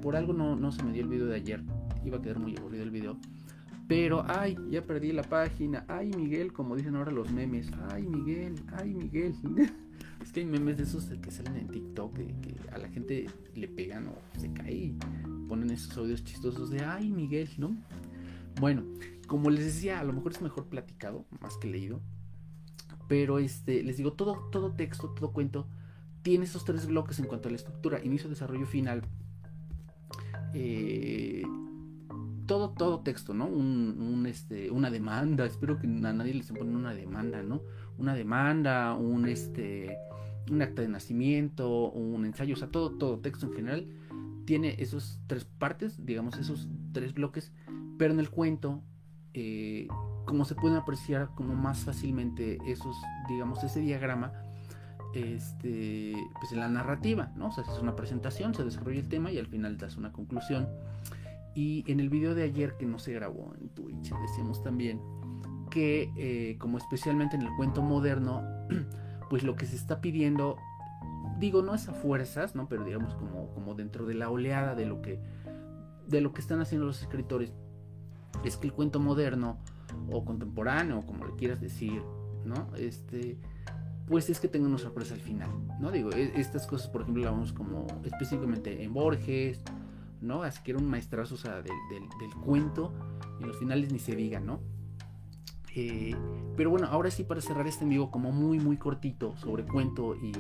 por 0.03 0.17
algo 0.17 0.33
no, 0.33 0.57
no 0.57 0.73
se 0.73 0.83
me 0.83 0.93
dio 0.93 1.03
el 1.03 1.09
video 1.09 1.27
de 1.27 1.37
ayer. 1.37 1.63
Iba 2.05 2.19
a 2.19 2.23
quedar 2.23 2.39
muy 2.39 2.57
aburrido 2.57 2.85
el 2.85 2.91
video. 2.91 3.19
Pero, 3.89 4.23
ay, 4.29 4.57
ya 4.71 4.85
perdí 4.85 5.13
la 5.13 5.23
página. 5.23 5.85
Ay, 5.89 6.11
Miguel, 6.11 6.53
como 6.53 6.77
dicen 6.77 6.95
ahora 6.95 7.11
los 7.11 7.33
memes. 7.33 7.71
Ay, 7.91 8.07
Miguel, 8.07 8.55
ay, 8.77 8.93
Miguel. 8.93 9.35
es 10.23 10.31
que 10.31 10.41
hay 10.41 10.47
memes 10.47 10.77
de 10.77 10.83
esos 10.83 11.07
que 11.07 11.31
salen 11.31 11.57
en 11.57 11.69
TikTok 11.69 12.15
que, 12.15 12.57
a 12.73 12.79
la 12.79 12.89
gente 12.89 13.27
le 13.55 13.67
pegan 13.67 14.09
o 14.09 14.39
se 14.39 14.53
cae 14.53 14.75
y 14.75 14.99
ponen 15.49 15.71
esos 15.71 15.97
audios 15.97 16.23
chistosos 16.23 16.69
de 16.71 16.81
ay, 16.81 17.11
Miguel, 17.11 17.49
¿no? 17.57 17.75
Bueno, 18.61 18.83
como 19.27 19.49
les 19.49 19.65
decía, 19.65 20.01
a 20.01 20.05
lo 20.05 20.13
mejor 20.13 20.33
es 20.33 20.43
mejor 20.43 20.67
platicado 20.67 21.25
más 21.41 21.57
que 21.57 21.69
leído. 21.69 22.03
Pero 23.09 23.39
este, 23.39 23.83
les 23.83 23.97
digo, 23.97 24.13
todo, 24.13 24.49
todo 24.53 24.73
texto, 24.73 25.09
todo 25.11 25.33
cuento 25.33 25.67
tiene 26.23 26.45
esos 26.45 26.65
tres 26.65 26.87
bloques 26.87 27.19
en 27.19 27.27
cuanto 27.27 27.49
a 27.49 27.51
la 27.51 27.57
estructura, 27.57 28.05
inicio, 28.05 28.29
desarrollo, 28.29 28.67
final 28.67 29.03
eh, 30.55 31.43
todo, 32.47 32.71
todo 32.71 33.01
texto, 33.01 33.35
¿no? 33.35 33.47
Un, 33.47 34.25
este, 34.27 34.71
una 34.71 34.91
demanda, 34.91 35.45
espero 35.45 35.79
que 35.79 35.87
a 35.87 35.91
nadie 35.91 36.35
les 36.35 36.51
pone 36.51 36.75
una 36.75 36.95
demanda, 36.95 37.43
¿no? 37.43 37.63
Una 37.99 38.15
demanda, 38.15 38.95
un, 38.95 39.29
este, 39.29 39.99
un 40.51 40.63
acta 40.63 40.83
de 40.83 40.89
nacimiento, 40.89 41.91
un 41.91 42.25
ensayo, 42.25 42.55
o 42.55 42.57
sea, 42.57 42.69
todo, 42.69 42.93
todo 42.93 43.19
texto 43.19 43.47
en 43.47 43.53
general 43.53 43.87
tiene 44.47 44.77
esos 44.79 45.21
tres 45.27 45.45
partes, 45.45 46.07
digamos, 46.07 46.39
esos 46.39 46.69
tres 46.93 47.13
bloques, 47.13 47.53
pero 47.99 48.15
en 48.15 48.21
el 48.21 48.31
cuento, 48.31 48.83
eh, 49.35 49.89
como 50.29 50.45
se 50.45 50.55
pueden 50.55 50.77
apreciar 50.77 51.31
como 51.35 51.55
más 51.55 51.79
fácilmente 51.79 52.59
esos, 52.67 52.95
digamos, 53.29 53.65
ese 53.65 53.81
diagrama, 53.81 54.33
este, 55.15 56.15
pues 56.39 56.53
en 56.53 56.61
la 56.61 56.69
narrativa, 56.69 57.33
¿no? 57.35 57.49
O 57.49 57.51
sea, 57.51 57.65
es 57.65 57.81
una 57.81 57.97
presentación, 57.97 58.55
se 58.55 58.63
desarrolla 58.63 59.01
el 59.01 59.09
tema 59.09 59.33
y 59.33 59.39
al 59.39 59.47
final 59.47 59.79
das 59.79 59.97
una 59.97 60.13
conclusión. 60.13 60.69
Y 61.55 61.83
en 61.91 61.99
el 61.99 62.11
video 62.11 62.35
de 62.35 62.43
ayer 62.43 62.77
que 62.77 62.85
no 62.85 62.99
se 62.99 63.15
grabó 63.15 63.55
en 63.59 63.71
Twitch, 63.71 64.13
decíamos 64.21 64.63
también 64.63 65.01
que 65.71 66.13
eh, 66.17 66.59
como 66.59 66.77
especialmente 66.77 67.37
en 67.37 67.43
el 67.43 67.57
cuento 67.57 67.81
moderno, 67.81 68.43
pues 69.31 69.43
lo 69.45 69.57
que 69.57 69.65
se 69.65 69.77
está 69.77 70.03
pidiendo, 70.03 70.59
digo, 71.39 71.63
no 71.63 71.75
es 71.75 71.89
a 71.89 71.95
fuerzas, 71.95 72.55
¿no? 72.55 72.69
Pero 72.69 72.85
digamos 72.85 73.15
como, 73.15 73.49
como 73.55 73.75
dentro 73.75 74.05
de 74.05 74.13
la 74.13 74.29
oleada 74.29 74.75
de 74.75 74.85
lo 74.85 75.01
que 75.01 75.21
de 76.07 76.23
lo 76.23 76.33
que 76.33 76.41
están 76.41 76.61
haciendo 76.61 76.87
los 76.87 77.03
escritores, 77.03 77.53
es 78.43 78.57
que 78.57 78.67
el 78.67 78.73
cuento 78.73 78.99
moderno 78.99 79.59
o 80.11 80.25
contemporáneo, 80.25 81.05
como 81.07 81.27
le 81.27 81.35
quieras 81.35 81.61
decir, 81.61 82.03
¿no? 82.45 82.69
Este 82.77 83.39
pues 84.09 84.31
es 84.31 84.41
que 84.41 84.49
tenga 84.49 84.67
una 84.67 84.79
sorpresa 84.79 85.15
al 85.15 85.21
final, 85.21 85.51
¿no? 85.79 85.91
Digo, 85.91 86.11
e, 86.13 86.33
estas 86.41 86.67
cosas, 86.67 86.89
por 86.89 87.03
ejemplo, 87.03 87.25
la 87.25 87.31
vamos 87.31 87.53
como 87.53 87.87
específicamente 88.05 88.83
en 88.83 88.95
Borges, 88.95 89.61
¿no? 90.21 90.43
Así 90.43 90.63
que 90.63 90.73
era 90.73 90.81
un 90.81 90.89
maestrazo, 90.89 91.35
o 91.35 91.39
sea, 91.39 91.57
del, 91.57 91.75
del, 91.91 92.35
cuento, 92.43 92.93
y 93.41 93.45
los 93.45 93.59
finales 93.59 93.93
ni 93.93 93.99
se 93.99 94.17
digan, 94.17 94.47
¿no? 94.47 94.61
Eh, 95.75 96.17
pero 96.57 96.71
bueno, 96.71 96.87
ahora 96.87 97.11
sí 97.11 97.23
para 97.23 97.41
cerrar 97.41 97.67
este 97.67 97.85
vivo 97.85 98.11
como 98.11 98.33
muy, 98.33 98.59
muy 98.59 98.79
cortito 98.79 99.37
sobre 99.37 99.65
cuento 99.65 100.17
y, 100.17 100.33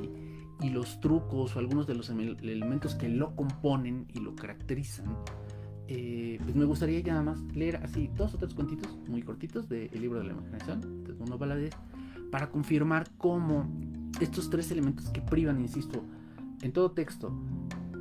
y 0.63 0.71
los 0.71 1.01
trucos 1.01 1.55
o 1.55 1.59
algunos 1.59 1.87
de 1.87 1.95
los 1.95 2.09
elementos 2.09 2.95
que 2.95 3.09
lo 3.09 3.37
componen 3.37 4.09
y 4.15 4.21
lo 4.21 4.35
caracterizan, 4.35 5.15
eh, 5.89 6.39
pues 6.43 6.55
me 6.55 6.67
gustaría 6.67 7.01
ya 7.01 7.13
nada 7.13 7.25
más 7.25 7.41
leer 7.55 7.77
así 7.77 8.11
dos 8.15 8.35
o 8.35 8.39
tres 8.39 8.53
cuentitos 8.53 8.99
muy 9.09 9.23
cortitos 9.23 9.69
del 9.69 9.91
libro 9.99 10.19
de 10.19 10.27
la 10.27 10.33
imaginación, 10.33 11.05
de 11.05 11.15
Valadez 11.15 11.75
para 12.31 12.51
confirmar 12.51 13.09
cómo 13.17 13.67
estos 14.21 14.51
tres 14.51 14.71
elementos 14.71 15.09
que 15.09 15.23
privan, 15.23 15.61
insisto, 15.61 16.03
en 16.61 16.73
todo 16.73 16.91
texto, 16.91 17.33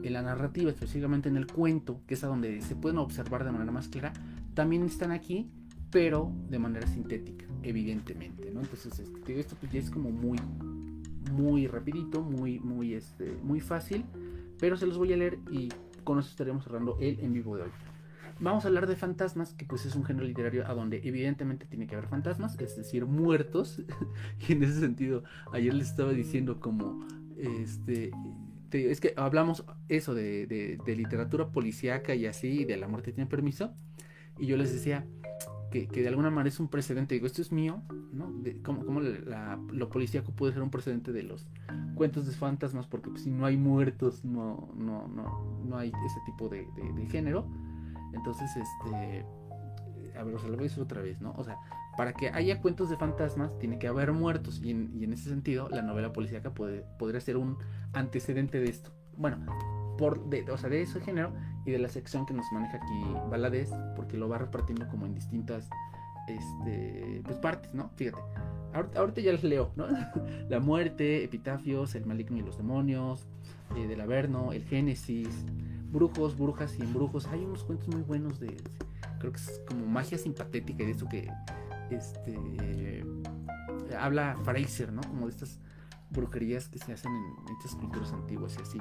en 0.03 0.13
la 0.13 0.22
narrativa, 0.22 0.70
específicamente 0.70 1.29
en 1.29 1.38
el 1.38 1.48
cuento, 1.48 2.01
que 2.08 2.15
es 2.15 2.24
a 2.25 2.27
donde 2.27 2.62
se 2.62 2.75
pueden 2.75 2.98
observar 2.98 3.46
de 3.46 3.51
manera 3.51 3.72
más 3.72 3.88
clara, 3.88 4.12
también 4.53 4.84
están 4.84 5.12
aquí, 5.12 5.50
pero 5.89 6.32
de 6.50 6.60
manera 6.60 6.88
sintética, 6.88 7.46
evidentemente. 7.63 8.50
Entonces, 8.50 9.00
este, 9.00 9.39
esto 9.39 9.56
pues 9.60 9.72
ya 9.72 9.79
es 9.79 9.89
como 9.89 10.12
muy, 10.12 10.38
muy 11.32 11.67
rapidito, 11.67 12.22
muy, 12.22 12.60
muy, 12.60 12.96
este, 12.96 13.38
muy 13.44 13.62
fácil, 13.62 14.03
pero 14.60 14.75
se 14.75 14.88
los 14.88 14.98
voy 14.98 15.13
a 15.13 15.17
leer 15.17 15.39
y 15.51 15.70
con 16.08 16.20
eso 16.20 16.30
estaremos 16.30 16.64
cerrando 16.64 16.98
el 17.02 17.20
en 17.20 17.34
vivo 17.34 17.58
de 17.58 17.64
hoy. 17.64 17.70
Vamos 18.40 18.64
a 18.64 18.70
hablar 18.70 18.88
de 18.88 18.96
fantasmas, 18.96 19.54
que 19.54 19.66
pues 19.66 19.86
es 19.86 19.94
un 19.94 20.06
género 20.06 20.26
literario 20.26 20.66
a 20.66 20.74
donde 20.74 21.02
evidentemente 21.04 21.66
tiene 21.66 21.86
que 21.86 21.96
haber 21.96 22.08
fantasmas, 22.08 22.58
es 22.62 22.78
decir, 22.78 23.06
muertos. 23.06 23.82
y 24.48 24.54
en 24.54 24.64
ese 24.64 24.80
sentido, 24.80 25.26
ayer 25.52 25.74
les 25.74 25.90
estaba 25.90 26.14
diciendo 26.14 26.62
como, 26.62 27.06
este, 27.36 28.12
es 28.72 29.02
que 29.02 29.16
hablamos 29.18 29.66
eso 29.90 30.16
de, 30.16 30.48
de, 30.48 30.96
literatura 30.96 31.50
policíaca 31.50 32.16
y 32.16 32.26
así, 32.26 32.64
de 32.64 32.78
la 32.78 32.88
muerte 32.88 33.12
tiene 33.12 33.30
permiso. 33.30 33.74
Y 34.40 34.46
yo 34.46 34.56
les 34.56 34.72
decía 34.72 35.06
que, 35.72 35.88
de 35.88 36.08
alguna 36.08 36.30
manera 36.30 36.50
es 36.50 36.60
un 36.60 36.68
precedente. 36.68 37.16
Digo, 37.16 37.28
esto 37.28 37.42
es 37.42 37.52
mío, 37.52 37.82
¿no? 38.14 38.32
De, 38.32 38.62
¿Cómo, 38.62 39.00
lo 39.00 39.90
policíaco 39.90 40.32
puede 40.32 40.54
ser 40.54 40.62
un 40.62 40.70
precedente 40.70 41.12
de 41.12 41.24
los 41.24 41.48
cuentos 41.96 42.26
de 42.26 42.34
fantasmas? 42.34 42.88
Porque 42.88 43.10
pues, 43.10 43.24
si 43.24 43.32
no 43.32 43.46
hay 43.46 43.58
muertos, 43.58 44.24
no, 44.24 44.70
no, 44.76 45.08
no, 45.08 45.62
no 45.66 45.78
hay 45.78 45.90
ese 45.90 46.20
tipo 46.26 46.50
de, 46.50 46.66
de 46.96 47.06
género. 47.08 47.48
Entonces, 48.14 48.50
este, 48.56 49.26
a 50.18 50.24
ver, 50.24 50.36
o 50.36 50.40
sea, 50.40 50.50
lo 50.50 50.56
voy 50.56 50.66
a 50.66 50.70
decir 50.70 50.84
otra 50.84 51.02
vez, 51.02 51.22
¿no? 51.22 51.34
O 51.38 51.44
sea, 51.44 51.58
para 51.96 52.14
que 52.14 52.30
haya 52.30 52.62
cuentos 52.62 52.90
de 52.90 52.98
fantasmas, 52.98 53.58
tiene 53.60 53.80
que 53.80 53.88
haber 53.88 54.12
muertos. 54.14 54.62
Y 54.64 54.72
en, 54.72 55.14
ese 55.14 55.30
sentido, 55.30 55.70
la 55.70 55.82
novela 55.82 56.14
policíaca 56.14 56.54
puede, 56.54 56.86
podría 56.98 57.22
ser 57.22 57.38
un 57.38 57.58
antecedente 57.94 58.60
de 58.60 58.70
esto. 58.70 58.92
Bueno, 59.16 59.46
por 59.98 60.30
de, 60.30 60.50
o 60.51 60.58
sea, 60.58 60.70
de 60.70 60.82
ese 60.82 61.00
género 61.01 61.34
y 61.66 61.72
de 61.72 61.80
la 61.80 61.89
sección 61.89 62.25
que 62.25 62.34
nos 62.34 62.51
maneja 62.51 62.77
aquí 62.77 63.04
Baladez, 63.30 63.70
porque 63.96 64.18
lo 64.18 64.30
va 64.30 64.38
repartiendo 64.38 64.88
como 64.88 65.06
en 65.06 65.16
distintas 65.16 65.70
este, 66.27 67.22
pues 67.24 67.38
partes, 67.38 67.74
¿no? 67.74 67.89
Fíjate. 67.96 68.22
Ahorita, 68.74 69.22
ya 69.22 69.32
les 69.32 69.44
leo, 69.44 69.72
¿no? 69.75 69.88
la 70.50 70.60
muerte, 70.60 71.24
epitafios, 71.24 71.96
el 71.96 72.06
maligno 72.06 72.38
y 72.38 72.42
los 72.42 72.58
demonios, 72.58 73.25
eh, 73.75 73.88
del 73.88 74.01
Averno, 74.01 74.54
el 74.54 74.63
Génesis, 74.63 75.30
brujos, 75.92 76.38
brujas 76.38 76.77
y 76.77 76.84
embrujos. 76.84 77.27
Hay 77.27 77.44
unos 77.44 77.63
cuentos 77.63 77.88
muy 77.88 78.01
buenos 78.01 78.39
de, 78.39 78.56
creo 79.20 79.32
que 79.32 79.39
es 79.39 79.62
como 79.68 79.86
magia 79.86 80.18
simpatética 80.18 80.84
y 80.84 80.88
de 80.88 80.92
eso 80.92 81.08
que 81.10 81.32
este 81.89 83.04
habla 83.98 84.38
Fraser, 84.44 84.92
¿no? 84.92 85.01
Como 85.01 85.25
de 85.27 85.32
estas 85.32 85.60
brujerías 86.10 86.68
que 86.70 86.80
se 86.80 86.94
hacen 86.94 87.12
en 87.13 87.56
estas 87.58 87.75
culturas 87.75 88.12
antiguas 88.13 88.56
y 88.58 88.62
así. 88.62 88.80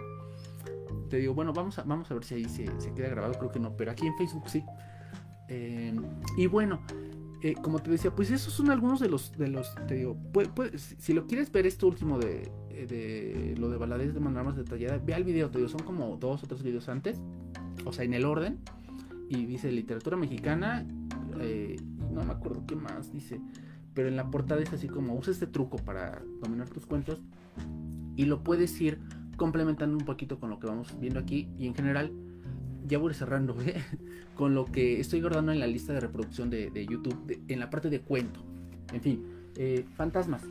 Te 1.08 1.18
digo, 1.18 1.34
bueno, 1.34 1.52
vamos 1.52 1.78
a, 1.78 1.82
vamos 1.84 2.10
a 2.10 2.14
ver 2.14 2.24
si 2.24 2.34
ahí 2.34 2.44
se, 2.46 2.64
queda 2.94 3.08
grabado, 3.08 3.34
creo 3.34 3.50
que 3.50 3.60
no, 3.60 3.76
pero 3.76 3.90
aquí 3.90 4.06
en 4.06 4.16
Facebook 4.16 4.48
sí. 4.48 4.64
Eh, 5.48 5.94
y 6.36 6.46
bueno, 6.46 6.80
eh, 7.42 7.54
como 7.54 7.80
te 7.80 7.90
decía, 7.90 8.10
pues 8.10 8.30
esos 8.30 8.52
son 8.52 8.70
algunos 8.70 8.98
de 9.00 9.08
los, 9.08 9.32
de 9.38 9.48
los 9.48 9.74
te 9.86 9.94
digo, 9.94 10.16
si 10.98 11.12
lo 11.12 11.26
quieres 11.26 11.52
ver 11.52 11.66
esto 11.66 11.86
último 11.86 12.18
de, 12.18 12.50
de 12.88 13.54
lo 13.58 13.70
de 13.70 13.76
baladez 13.76 14.14
de 14.14 14.20
manera 14.20 14.42
más 14.42 14.56
detallada, 14.56 14.98
ve 14.98 15.14
al 15.14 15.24
video, 15.24 15.50
te 15.50 15.58
digo, 15.58 15.68
son 15.68 15.82
como 15.82 16.16
dos 16.16 16.42
o 16.42 16.46
tres 16.46 16.62
videos 16.62 16.88
antes, 16.88 17.20
o 17.84 17.92
sea, 17.92 18.04
en 18.04 18.14
el 18.14 18.24
orden, 18.24 18.58
y 19.28 19.46
dice 19.46 19.70
literatura 19.70 20.16
mexicana, 20.16 20.86
eh, 21.40 21.76
no 22.12 22.24
me 22.24 22.32
acuerdo 22.32 22.64
qué 22.66 22.76
más 22.76 23.12
dice, 23.12 23.40
pero 23.94 24.08
en 24.08 24.16
la 24.16 24.30
portada 24.30 24.62
es 24.62 24.72
así 24.72 24.88
como 24.88 25.14
usa 25.14 25.32
este 25.32 25.46
truco 25.46 25.78
para 25.78 26.22
dominar 26.42 26.68
tus 26.68 26.86
cuentos 26.86 27.22
y 28.16 28.24
lo 28.24 28.42
puedes 28.42 28.80
ir 28.80 29.00
complementando 29.36 29.96
un 29.96 30.04
poquito 30.04 30.38
con 30.38 30.50
lo 30.50 30.58
que 30.58 30.66
vamos 30.66 30.98
viendo 31.00 31.20
aquí 31.20 31.48
y 31.58 31.66
en 31.66 31.74
general 31.74 32.12
ya 32.86 32.98
voy 32.98 33.14
cerrando 33.14 33.56
¿eh? 33.60 33.82
con 34.34 34.54
lo 34.54 34.66
que 34.66 35.00
estoy 35.00 35.20
guardando 35.20 35.52
en 35.52 35.60
la 35.60 35.66
lista 35.66 35.92
de 35.92 36.00
reproducción 36.00 36.50
de, 36.50 36.86
YouTube 36.88 37.42
en 37.48 37.60
la 37.60 37.70
parte 37.70 37.90
de 37.90 38.00
cuento. 38.00 38.40
En 38.92 39.00
fin, 39.00 39.26
eh, 39.56 39.84
fantasmas. 39.94 40.42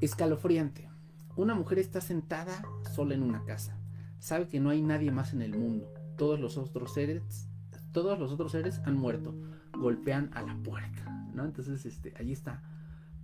Escalofriante. 0.00 0.88
Una 1.36 1.54
mujer 1.54 1.78
está 1.78 2.00
sentada 2.00 2.64
sola 2.94 3.14
en 3.14 3.22
una 3.22 3.44
casa. 3.44 3.76
Sabe 4.18 4.48
que 4.48 4.60
no 4.60 4.70
hay 4.70 4.82
nadie 4.82 5.10
más 5.10 5.32
en 5.32 5.42
el 5.42 5.56
mundo. 5.56 5.92
Todos 6.16 6.38
los 6.38 6.56
otros 6.58 6.94
seres, 6.94 7.48
todos 7.92 8.18
los 8.18 8.32
otros 8.32 8.52
seres 8.52 8.80
han 8.84 8.96
muerto. 8.96 9.34
Golpean 9.72 10.30
a 10.34 10.42
la 10.42 10.56
puerta. 10.56 11.28
¿no? 11.34 11.44
Entonces, 11.44 11.84
este, 11.86 12.12
ahí 12.18 12.32
está 12.32 12.62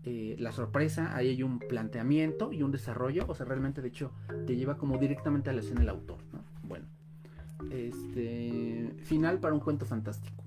eh, 0.05 0.37
la 0.39 0.53
sorpresa. 0.53 1.15
Ahí 1.15 1.29
hay 1.29 1.43
un 1.43 1.59
planteamiento 1.59 2.53
y 2.53 2.63
un 2.63 2.71
desarrollo. 2.71 3.25
O 3.29 3.35
sea, 3.35 3.47
realmente, 3.47 3.83
de 3.83 3.89
hecho, 3.89 4.13
te 4.47 4.57
lleva 4.57 4.77
como 4.77 4.99
directamente 4.99 5.51
a 5.51 5.53
la 5.53 5.61
escena 5.61 5.83
el 5.83 5.89
autor. 5.89 6.19
¿no? 6.33 6.45
Bueno, 6.63 6.87
este 7.71 8.95
final 9.05 9.41
para 9.41 9.55
un 9.55 9.61
cuento 9.61 9.87
fantástico. 9.87 10.43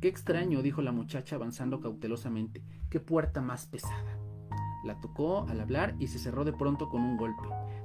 Qué 0.00 0.08
extraño, 0.08 0.62
dijo 0.62 0.80
la 0.80 0.92
muchacha 0.92 1.36
avanzando 1.36 1.80
cautelosamente. 1.80 2.62
Qué 2.88 3.00
puerta 3.00 3.40
más 3.40 3.66
pesada. 3.66 4.18
La 4.84 5.00
tocó 5.00 5.46
al 5.48 5.60
hablar 5.60 5.96
y 5.98 6.06
se 6.06 6.18
cerró 6.18 6.44
de 6.44 6.52
pronto 6.52 6.88
con 6.88 7.02
un 7.02 7.16
golpe. 7.16 7.42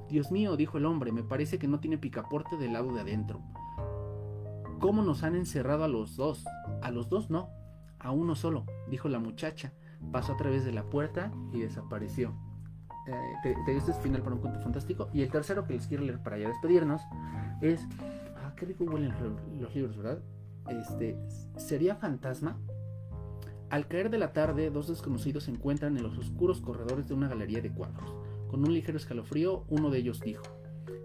Dios 0.08 0.30
mío, 0.30 0.56
dijo 0.56 0.78
el 0.78 0.86
hombre, 0.86 1.10
me 1.10 1.24
parece 1.24 1.58
que 1.58 1.66
no 1.66 1.80
tiene 1.80 1.98
picaporte 1.98 2.56
del 2.56 2.72
lado 2.72 2.94
de 2.94 3.00
adentro. 3.00 3.42
¿Cómo 4.78 5.02
nos 5.02 5.24
han 5.24 5.34
encerrado 5.34 5.82
a 5.82 5.88
los 5.88 6.14
dos? 6.16 6.44
A 6.82 6.90
los 6.90 7.08
dos 7.08 7.30
no, 7.30 7.48
a 7.98 8.12
uno 8.12 8.36
solo, 8.36 8.64
dijo 8.88 9.08
la 9.08 9.18
muchacha. 9.18 9.72
Pasó 10.12 10.34
a 10.34 10.36
través 10.36 10.64
de 10.64 10.72
la 10.72 10.84
puerta 10.84 11.32
y 11.52 11.60
desapareció. 11.60 12.34
Eh, 13.06 13.12
te, 13.42 13.76
este 13.76 13.90
es 13.90 13.98
final 13.98 14.22
para 14.22 14.36
un 14.36 14.40
cuento 14.40 14.60
fantástico. 14.60 15.08
Y 15.12 15.22
el 15.22 15.30
tercero 15.30 15.66
que 15.66 15.74
les 15.74 15.86
quiero 15.86 16.04
leer 16.04 16.22
para 16.22 16.38
ya 16.38 16.48
despedirnos 16.48 17.02
es 17.60 17.86
qué 18.56 18.66
rico 18.66 18.84
huelen 18.84 19.12
los 19.60 19.74
libros, 19.74 19.96
¿verdad? 19.96 20.22
Este, 20.68 21.16
¿sería 21.56 21.96
fantasma? 21.96 22.58
Al 23.70 23.88
caer 23.88 24.10
de 24.10 24.18
la 24.18 24.32
tarde, 24.32 24.70
dos 24.70 24.88
desconocidos 24.88 25.44
se 25.44 25.50
encuentran 25.50 25.96
en 25.96 26.02
los 26.02 26.16
oscuros 26.16 26.60
corredores 26.60 27.08
de 27.08 27.14
una 27.14 27.28
galería 27.28 27.60
de 27.60 27.72
cuadros. 27.72 28.14
Con 28.48 28.60
un 28.60 28.72
ligero 28.72 28.96
escalofrío, 28.96 29.64
uno 29.68 29.90
de 29.90 29.98
ellos 29.98 30.20
dijo, 30.20 30.44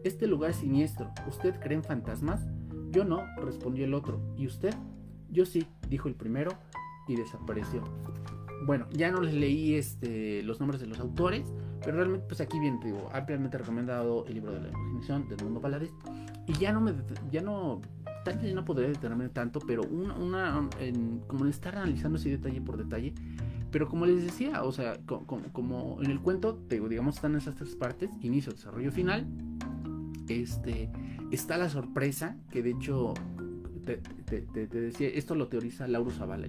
Este 0.03 0.27
lugar 0.27 0.51
es 0.51 0.57
siniestro, 0.57 1.11
¿usted 1.27 1.59
cree 1.59 1.77
en 1.77 1.83
fantasmas? 1.83 2.47
Yo 2.91 3.05
no, 3.05 3.23
respondió 3.37 3.85
el 3.85 3.93
otro. 3.93 4.21
¿Y 4.37 4.45
usted? 4.45 4.73
Yo 5.31 5.45
sí, 5.45 5.67
dijo 5.89 6.07
el 6.07 6.15
primero, 6.15 6.51
y 7.07 7.15
desapareció. 7.15 7.83
Bueno, 8.65 8.87
ya 8.91 9.11
no 9.11 9.21
les 9.21 9.33
leí 9.33 9.75
este, 9.75 10.43
los 10.43 10.59
nombres 10.59 10.81
de 10.81 10.87
los 10.87 10.99
autores, 10.99 11.43
pero 11.83 11.97
realmente, 11.97 12.25
pues 12.27 12.41
aquí 12.41 12.59
bien, 12.59 12.79
digo, 12.83 13.09
ampliamente 13.13 13.57
recomendado 13.57 14.25
el 14.27 14.33
libro 14.35 14.51
de 14.51 14.61
la 14.61 14.69
imaginación 14.69 15.27
del 15.29 15.43
mundo 15.43 15.61
Paladín. 15.61 15.91
Y 16.47 16.53
ya 16.53 16.73
no 16.73 16.81
me, 16.81 16.93
ya 17.31 17.41
no, 17.41 17.81
tal 18.25 18.37
vez 18.37 18.53
no 18.53 18.65
podría 18.65 18.89
detenerme 18.89 19.29
tanto, 19.29 19.59
pero 19.59 19.83
una, 19.83 20.15
una 20.15 20.69
en, 20.79 21.19
como 21.27 21.45
en 21.45 21.51
estar 21.51 21.75
analizando 21.75 22.17
así 22.17 22.29
detalle 22.29 22.61
por 22.61 22.77
detalle. 22.77 23.13
Pero 23.71 23.87
como 23.87 24.05
les 24.05 24.23
decía, 24.23 24.63
o 24.63 24.71
sea, 24.71 24.99
como, 25.05 25.99
en 26.01 26.09
el 26.09 26.19
cuento, 26.19 26.59
digamos, 26.69 27.15
están 27.15 27.35
esas 27.35 27.55
tres 27.55 27.75
partes, 27.75 28.09
inicio, 28.21 28.51
desarrollo 28.51 28.91
final. 28.91 29.27
Este, 30.27 30.89
está 31.31 31.57
la 31.57 31.69
sorpresa, 31.69 32.35
que 32.51 32.63
de 32.63 32.71
hecho, 32.71 33.13
te, 33.85 34.01
decía, 34.67 35.09
esto 35.09 35.35
lo 35.35 35.47
teoriza 35.47 35.87
Lauro 35.87 36.11
Zavala, 36.11 36.47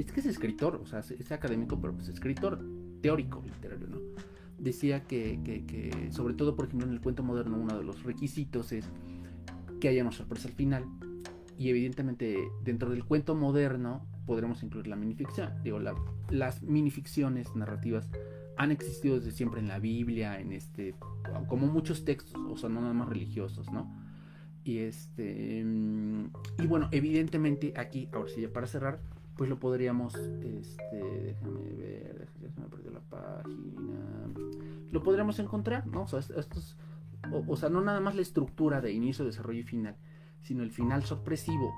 es 0.00 0.12
que 0.12 0.20
es 0.20 0.26
escritor, 0.26 0.76
o 0.82 0.86
sea, 0.86 1.00
es 1.00 1.32
académico, 1.32 1.80
pero 1.80 1.94
pues 1.94 2.08
escritor 2.08 2.64
teórico 3.00 3.42
literario, 3.44 3.88
¿no? 3.88 3.98
Decía 4.58 5.04
que, 5.04 5.40
que, 5.44 6.10
sobre 6.10 6.34
todo, 6.34 6.56
por 6.56 6.66
ejemplo, 6.66 6.86
en 6.86 6.94
el 6.94 7.00
cuento 7.00 7.22
moderno, 7.22 7.58
uno 7.58 7.78
de 7.78 7.84
los 7.84 8.02
requisitos 8.02 8.72
es 8.72 8.88
que 9.80 9.88
haya 9.88 10.02
una 10.02 10.12
sorpresa 10.12 10.48
al 10.48 10.54
final. 10.54 10.84
Y 11.56 11.70
evidentemente, 11.70 12.38
dentro 12.62 12.90
del 12.90 13.04
cuento 13.04 13.34
moderno, 13.34 14.04
podremos 14.26 14.62
incluir 14.62 14.88
la 14.88 14.96
minificción. 14.96 15.52
Digo, 15.62 15.80
las 16.30 16.62
minificciones 16.62 17.54
narrativas 17.54 18.08
han 18.56 18.72
existido 18.72 19.16
desde 19.16 19.30
siempre 19.30 19.60
en 19.60 19.68
la 19.68 19.78
Biblia, 19.78 20.40
en 20.40 20.52
este, 20.52 20.94
como 21.46 21.68
muchos 21.68 22.04
textos, 22.04 22.34
o 22.48 22.56
sea, 22.56 22.68
no 22.68 22.80
nada 22.80 22.92
más 22.92 23.08
religiosos, 23.08 23.70
¿no? 23.72 23.88
Y 24.64 24.78
este, 24.78 25.64
y 26.58 26.66
bueno, 26.66 26.88
evidentemente 26.90 27.72
aquí, 27.76 28.08
ahora 28.12 28.28
sí, 28.28 28.42
ya 28.42 28.52
para 28.52 28.66
cerrar, 28.66 29.00
pues 29.38 29.48
lo 29.48 29.60
podríamos, 29.60 30.16
este, 30.16 31.22
déjame 31.22 31.60
ver, 31.76 32.28
ya 32.42 32.50
se 32.50 32.60
me 32.60 32.66
perdió 32.66 32.90
la 32.90 33.00
página, 33.00 33.94
lo 34.90 35.02
podríamos 35.04 35.38
encontrar, 35.38 35.86
¿no? 35.86 36.02
O 36.02 36.06
sea, 36.08 36.18
estos, 36.18 36.76
o, 37.46 37.56
sea, 37.56 37.68
no 37.68 37.80
nada 37.80 38.00
más 38.00 38.16
la 38.16 38.22
estructura 38.22 38.80
de 38.80 38.92
inicio, 38.92 39.24
desarrollo 39.24 39.60
y 39.60 39.62
final, 39.62 39.96
sino 40.40 40.64
el 40.64 40.72
final 40.72 41.04
sorpresivo, 41.04 41.72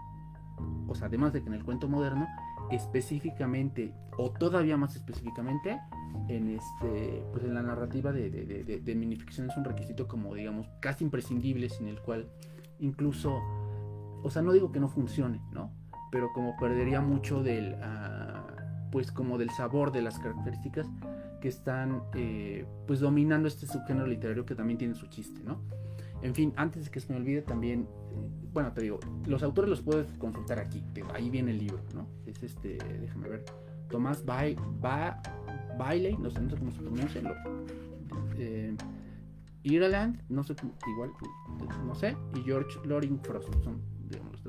o 0.88 0.94
sea, 0.94 1.08
además 1.08 1.34
de 1.34 1.42
que 1.42 1.48
en 1.48 1.54
el 1.54 1.62
cuento 1.62 1.86
moderno, 1.86 2.26
específicamente, 2.70 3.94
o 4.16 4.30
todavía 4.30 4.78
más 4.78 4.96
específicamente, 4.96 5.78
en 6.28 6.56
este, 6.56 7.22
pues 7.30 7.44
en 7.44 7.52
la 7.52 7.62
narrativa 7.62 8.10
de, 8.10 8.30
de, 8.30 8.80
de 8.80 8.94
minificción 8.94 9.50
es 9.50 9.56
un 9.58 9.64
requisito 9.64 10.08
como, 10.08 10.34
digamos, 10.34 10.66
casi 10.80 11.04
imprescindible, 11.04 11.68
sin 11.68 11.88
el 11.88 12.00
cual 12.00 12.30
incluso, 12.78 13.38
o 14.22 14.30
sea, 14.30 14.40
no 14.40 14.52
digo 14.52 14.72
que 14.72 14.80
no 14.80 14.88
funcione, 14.88 15.42
¿no? 15.52 15.78
Pero 16.10 16.32
como 16.32 16.56
perdería 16.56 17.00
mucho 17.00 17.42
del, 17.42 17.76
ah, 17.82 18.46
pues 18.90 19.12
como 19.12 19.38
del 19.38 19.50
sabor 19.50 19.92
de 19.92 20.02
las 20.02 20.18
características 20.18 20.86
que 21.40 21.48
están 21.48 22.02
eh, 22.14 22.66
pues 22.86 23.00
dominando 23.00 23.48
este 23.48 23.66
subgénero 23.66 24.06
literario 24.06 24.44
que 24.44 24.54
también 24.54 24.78
tiene 24.78 24.94
su 24.94 25.06
chiste, 25.06 25.42
¿no? 25.44 25.60
En 26.22 26.34
fin, 26.34 26.52
antes 26.56 26.84
de 26.84 26.90
que 26.90 27.00
se 27.00 27.10
me 27.12 27.18
olvide 27.18 27.40
también, 27.40 27.88
eh, 28.10 28.28
bueno, 28.52 28.72
te 28.72 28.82
digo, 28.82 29.00
los 29.26 29.42
autores 29.42 29.70
los 29.70 29.80
puedes 29.80 30.06
consultar 30.18 30.58
aquí, 30.58 30.84
ahí 31.14 31.30
viene 31.30 31.52
el 31.52 31.58
libro, 31.58 31.80
¿no? 31.94 32.06
Es 32.26 32.42
este, 32.42 32.76
déjame 33.00 33.28
ver, 33.28 33.44
Tomás 33.88 34.24
Bailey, 34.24 34.58
Bailey, 35.78 36.16
no 36.18 36.30
sé, 36.30 36.40
no 36.42 36.50
sé 36.50 36.56
cómo 36.56 36.70
se 36.70 36.80
pronuncia, 36.80 37.22
eh, 38.36 38.76
Ireland, 39.62 40.22
no 40.28 40.42
sé, 40.44 40.54
igual, 40.86 41.10
no 41.86 41.94
sé, 41.94 42.16
y 42.34 42.42
George 42.42 42.78
Loring 42.84 43.18
Frost, 43.20 43.52
son 43.62 43.80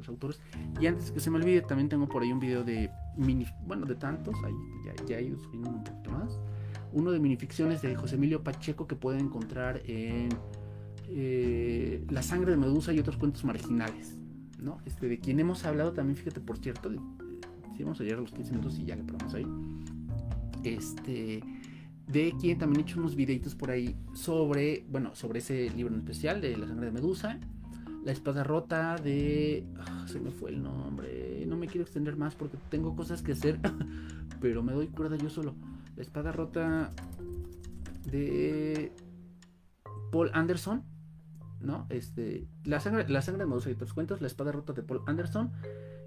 autores. 0.10 0.40
Y 0.80 0.88
antes 0.88 1.12
que 1.12 1.20
se 1.20 1.30
me 1.30 1.38
olvide, 1.38 1.62
también 1.62 1.90
tengo 1.90 2.08
por 2.08 2.24
ahí 2.24 2.32
un 2.32 2.40
video 2.40 2.64
de 2.64 2.90
mini, 3.18 3.46
bueno, 3.66 3.86
de 3.86 3.96
tantos, 3.96 4.36
ahí 4.44 4.54
ya, 4.86 5.06
ya 5.06 5.20
he 5.20 5.24
ido 5.24 5.40
subiendo 5.40 5.70
un 5.70 5.84
poquito 5.84 6.12
más. 6.12 6.40
Uno 6.94 7.12
de 7.12 7.20
minificciones 7.20 7.82
de 7.82 7.96
José 7.96 8.16
Emilio 8.16 8.44
Pacheco 8.44 8.88
que 8.88 8.96
pueden 8.96 9.22
encontrar 9.22 9.82
en 9.86 10.30
eh, 11.08 12.06
La 12.10 12.22
sangre 12.22 12.52
de 12.52 12.58
Medusa 12.58 12.94
y 12.94 13.00
otros 13.00 13.18
cuentos 13.18 13.44
marginales, 13.46 14.18
¿no? 14.60 14.80
Este, 14.86 15.08
de 15.08 15.20
quien 15.20 15.40
hemos 15.40 15.66
hablado 15.66 15.94
también, 15.94 16.18
fíjate, 16.18 16.42
por 16.42 16.58
cierto, 16.58 16.90
de, 16.90 17.00
si 17.76 17.84
vamos 17.84 18.00
a 18.00 18.04
llegar 18.04 18.20
a 18.20 18.22
los 18.22 18.32
15 18.32 18.52
minutos 18.52 18.80
y 18.80 18.86
ya 18.86 18.96
le 18.96 19.04
ponemos 19.04 19.34
ahí. 19.34 19.48
Este 20.64 21.42
de 22.12 22.34
quien 22.40 22.58
también 22.58 22.82
he 22.82 22.84
hecho 22.84 23.00
unos 23.00 23.16
videitos 23.16 23.56
por 23.56 23.72
ahí 23.72 23.96
sobre, 24.14 24.86
bueno, 24.90 25.16
sobre 25.16 25.40
ese 25.40 25.70
libro 25.72 25.94
en 25.94 26.02
especial 26.02 26.42
de 26.42 26.58
La 26.58 26.68
sangre 26.68 26.88
de 26.88 26.92
Medusa, 26.92 27.40
La 28.04 28.12
espada 28.12 28.44
rota 28.44 28.96
de... 28.96 29.66
Ah, 29.78 30.06
se 30.08 30.20
me 30.20 30.32
fue 30.32 30.50
el 30.50 30.64
nombre. 30.64 31.46
No 31.48 31.56
me 31.56 31.68
quiero 31.68 31.84
extender 31.84 32.16
más 32.18 32.36
porque 32.36 32.58
tengo 32.70 32.96
cosas 32.96 33.22
que 33.22 33.34
hacer. 33.34 33.60
pero 34.42 34.64
me 34.64 34.74
doy 34.74 34.88
cuerda 34.88 35.16
yo 35.18 35.30
solo. 35.30 35.56
La 35.96 36.02
espada 36.02 36.32
rota 36.32 36.92
de 38.06 38.92
Paul 40.12 40.32
Anderson. 40.34 40.84
¿No? 41.60 41.86
Este. 41.90 42.48
La 42.66 42.80
sangre, 42.80 43.08
la 43.08 43.22
sangre 43.22 43.44
de 43.44 43.50
Medusa 43.50 43.70
y 43.70 43.74
otros 43.74 43.94
cuentos. 43.94 44.20
La 44.20 44.28
espada 44.28 44.52
rota 44.52 44.74
de 44.74 44.82
Paul 44.82 45.02
Anderson. 45.06 45.52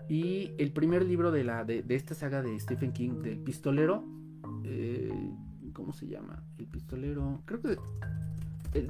Y 0.08 0.52
el 0.58 0.72
primer 0.72 1.04
libro 1.04 1.30
de, 1.30 1.44
la, 1.44 1.64
de, 1.64 1.84
esta 1.88 2.14
saga 2.14 2.42
de 2.42 2.58
Stephen 2.58 2.92
King, 2.92 3.22
del 3.22 3.38
pistolero. 3.38 4.04
Eh, 4.64 5.12
¿Cómo 5.72 5.92
se 5.92 6.08
llama? 6.08 6.42
El 6.58 6.66
pistolero. 6.66 7.42
Creo 7.44 7.60
que. 7.62 7.78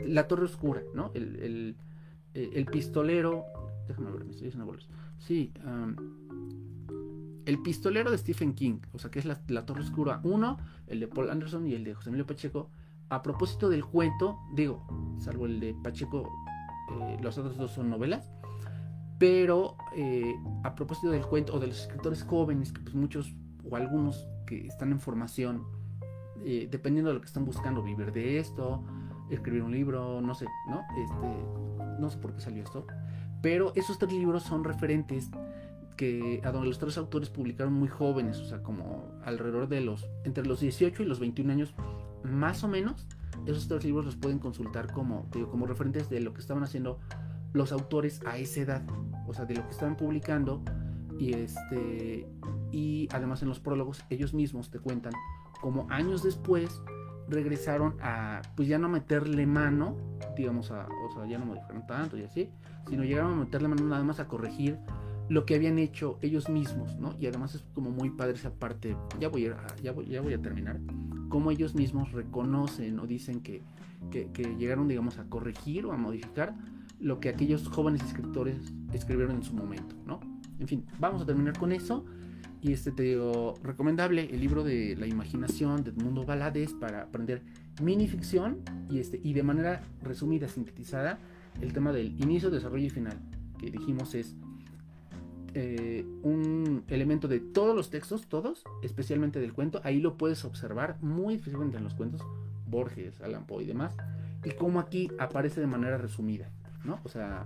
la 0.06 0.26
Torre 0.26 0.44
Oscura, 0.44 0.82
¿no? 0.94 1.10
El, 1.14 1.36
el, 1.36 1.76
pistolero. 2.70 3.44
Déjame 3.88 4.10
ver, 4.10 4.24
me 4.24 4.30
estoy 4.30 4.46
diciendo. 4.46 4.72
Sí. 5.18 5.52
el 7.46 7.62
pistolero 7.62 8.10
de 8.10 8.18
Stephen 8.18 8.54
King, 8.54 8.80
o 8.92 8.98
sea, 8.98 9.10
que 9.10 9.18
es 9.18 9.24
la, 9.24 9.40
la, 9.48 9.64
Torre 9.66 9.82
Oscura 9.82 10.20
1, 10.22 10.56
el 10.88 11.00
de 11.00 11.08
Paul 11.08 11.30
Anderson 11.30 11.66
y 11.66 11.74
el 11.74 11.84
de 11.84 11.94
José 11.94 12.10
Emilio 12.10 12.26
Pacheco. 12.26 12.70
A 13.10 13.22
propósito 13.22 13.68
del 13.68 13.84
cuento, 13.84 14.38
digo, 14.54 14.86
salvo 15.18 15.46
el 15.46 15.60
de 15.60 15.74
Pacheco, 15.74 16.30
eh, 16.90 17.18
los 17.22 17.38
otros 17.38 17.56
dos 17.56 17.70
son 17.70 17.90
novelas. 17.90 18.30
Pero 19.18 19.76
eh, 19.94 20.34
a 20.64 20.74
propósito 20.74 21.10
del 21.10 21.24
cuento 21.24 21.54
o 21.54 21.60
de 21.60 21.68
los 21.68 21.82
escritores 21.82 22.24
jóvenes, 22.24 22.72
que 22.72 22.80
pues 22.80 22.94
muchos 22.94 23.34
o 23.68 23.76
algunos 23.76 24.26
que 24.46 24.66
están 24.66 24.92
en 24.92 25.00
formación, 25.00 25.64
eh, 26.44 26.68
dependiendo 26.70 27.10
de 27.10 27.14
lo 27.14 27.20
que 27.20 27.26
están 27.26 27.44
buscando, 27.44 27.82
vivir 27.82 28.12
de 28.12 28.38
esto, 28.38 28.82
escribir 29.30 29.62
un 29.62 29.72
libro, 29.72 30.20
no 30.20 30.34
sé, 30.34 30.46
¿no? 30.68 30.82
Este, 30.98 31.73
no 31.98 32.10
sé 32.10 32.18
por 32.18 32.32
qué 32.34 32.40
salió 32.40 32.62
esto. 32.62 32.86
Pero 33.42 33.72
esos 33.74 33.98
tres 33.98 34.12
libros 34.12 34.42
son 34.42 34.64
referentes 34.64 35.30
que 35.96 36.40
a 36.44 36.50
donde 36.50 36.68
los 36.68 36.78
tres 36.78 36.98
autores 36.98 37.30
publicaron 37.30 37.72
muy 37.72 37.88
jóvenes, 37.88 38.38
o 38.38 38.46
sea, 38.46 38.62
como 38.62 39.12
alrededor 39.24 39.68
de 39.68 39.80
los, 39.80 40.08
entre 40.24 40.44
los 40.44 40.60
18 40.60 41.02
y 41.02 41.06
los 41.06 41.20
21 41.20 41.52
años, 41.52 41.74
más 42.24 42.64
o 42.64 42.68
menos, 42.68 43.06
esos 43.46 43.68
tres 43.68 43.84
libros 43.84 44.04
los 44.04 44.16
pueden 44.16 44.38
consultar 44.38 44.92
como, 44.92 45.28
como 45.50 45.66
referentes 45.66 46.08
de 46.08 46.20
lo 46.20 46.32
que 46.32 46.40
estaban 46.40 46.62
haciendo 46.62 46.98
los 47.52 47.70
autores 47.70 48.20
a 48.26 48.38
esa 48.38 48.60
edad, 48.60 48.82
o 49.26 49.34
sea, 49.34 49.44
de 49.44 49.54
lo 49.54 49.64
que 49.64 49.70
estaban 49.70 49.96
publicando 49.96 50.62
y 51.18 51.32
este 51.32 52.28
y 52.72 53.08
además 53.12 53.40
en 53.42 53.48
los 53.48 53.60
prólogos 53.60 54.04
ellos 54.10 54.34
mismos 54.34 54.70
te 54.70 54.80
cuentan 54.80 55.12
como 55.60 55.86
años 55.90 56.24
después 56.24 56.82
regresaron 57.28 57.96
a 58.00 58.42
pues 58.56 58.68
ya 58.68 58.78
no 58.78 58.88
meterle 58.88 59.46
mano, 59.46 59.96
digamos 60.36 60.70
a, 60.70 60.86
o 60.86 61.12
sea, 61.14 61.26
ya 61.26 61.38
no 61.38 61.46
modificaron 61.46 61.86
tanto 61.86 62.16
y 62.16 62.22
así, 62.22 62.50
sino 62.88 63.04
llegaron 63.04 63.32
a 63.32 63.36
meterle 63.36 63.68
mano 63.68 63.84
nada 63.84 64.04
más 64.04 64.20
a 64.20 64.28
corregir 64.28 64.78
lo 65.28 65.46
que 65.46 65.54
habían 65.54 65.78
hecho 65.78 66.18
ellos 66.20 66.48
mismos, 66.48 66.98
¿no? 66.98 67.14
Y 67.18 67.26
además 67.26 67.54
es 67.54 67.64
como 67.74 67.90
muy 67.90 68.10
padre 68.10 68.34
esa 68.34 68.52
parte, 68.52 68.96
ya 69.18 69.28
voy 69.28 69.46
a, 69.46 69.56
ya 69.82 69.92
voy, 69.92 70.06
ya 70.06 70.20
voy 70.20 70.34
a 70.34 70.42
terminar, 70.42 70.78
como 71.28 71.50
ellos 71.50 71.74
mismos 71.74 72.12
reconocen 72.12 72.98
o 72.98 73.06
dicen 73.06 73.40
que, 73.40 73.62
que, 74.10 74.30
que 74.32 74.56
llegaron, 74.56 74.86
digamos, 74.86 75.18
a 75.18 75.24
corregir 75.24 75.86
o 75.86 75.92
a 75.92 75.96
modificar 75.96 76.54
lo 77.00 77.20
que 77.20 77.30
aquellos 77.30 77.68
jóvenes 77.68 78.02
escritores 78.02 78.72
escribieron 78.92 79.36
en 79.36 79.42
su 79.42 79.54
momento, 79.54 79.96
¿no? 80.06 80.20
En 80.58 80.68
fin, 80.68 80.86
vamos 80.98 81.22
a 81.22 81.26
terminar 81.26 81.58
con 81.58 81.72
eso. 81.72 82.04
Y 82.64 82.72
este 82.72 82.92
te 82.92 83.02
digo, 83.02 83.56
recomendable 83.62 84.22
el 84.32 84.40
libro 84.40 84.64
de 84.64 84.96
la 84.96 85.06
imaginación 85.06 85.84
de 85.84 85.92
Mundo 85.92 86.24
Balades 86.24 86.72
para 86.72 87.02
aprender 87.02 87.42
minificción 87.82 88.62
y, 88.88 89.00
este, 89.00 89.20
y 89.22 89.34
de 89.34 89.42
manera 89.42 89.82
resumida, 90.02 90.48
sintetizada, 90.48 91.18
el 91.60 91.74
tema 91.74 91.92
del 91.92 92.18
inicio, 92.22 92.48
desarrollo 92.48 92.86
y 92.86 92.88
final, 92.88 93.20
que 93.58 93.70
dijimos 93.70 94.14
es 94.14 94.34
eh, 95.52 96.06
un 96.22 96.84
elemento 96.88 97.28
de 97.28 97.40
todos 97.40 97.76
los 97.76 97.90
textos, 97.90 98.28
todos, 98.28 98.64
especialmente 98.82 99.40
del 99.40 99.52
cuento. 99.52 99.82
Ahí 99.84 100.00
lo 100.00 100.16
puedes 100.16 100.46
observar 100.46 100.96
muy 101.02 101.34
especialmente 101.34 101.76
en 101.76 101.84
los 101.84 101.92
cuentos, 101.92 102.22
Borges, 102.66 103.20
Alan 103.20 103.46
Poe 103.46 103.64
y 103.64 103.66
demás, 103.66 103.94
y 104.42 104.52
cómo 104.52 104.80
aquí 104.80 105.10
aparece 105.18 105.60
de 105.60 105.66
manera 105.66 105.98
resumida. 105.98 106.48
¿no? 106.82 106.98
O 107.04 107.10
sea, 107.10 107.44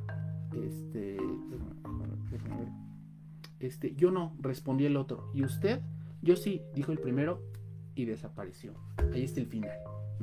este, 0.53 1.17
este, 3.61 3.95
yo 3.95 4.11
no, 4.11 4.37
respondí 4.41 4.87
el 4.87 4.97
otro. 4.97 5.31
¿Y 5.35 5.45
usted? 5.45 5.81
Yo 6.23 6.37
sí, 6.37 6.63
dijo 6.75 6.93
el 6.93 6.99
primero 6.99 7.43
y 7.95 8.05
desapareció. 8.05 8.75
Ahí 9.13 9.25
está 9.25 9.41
el 9.41 9.47
final. 9.47 9.77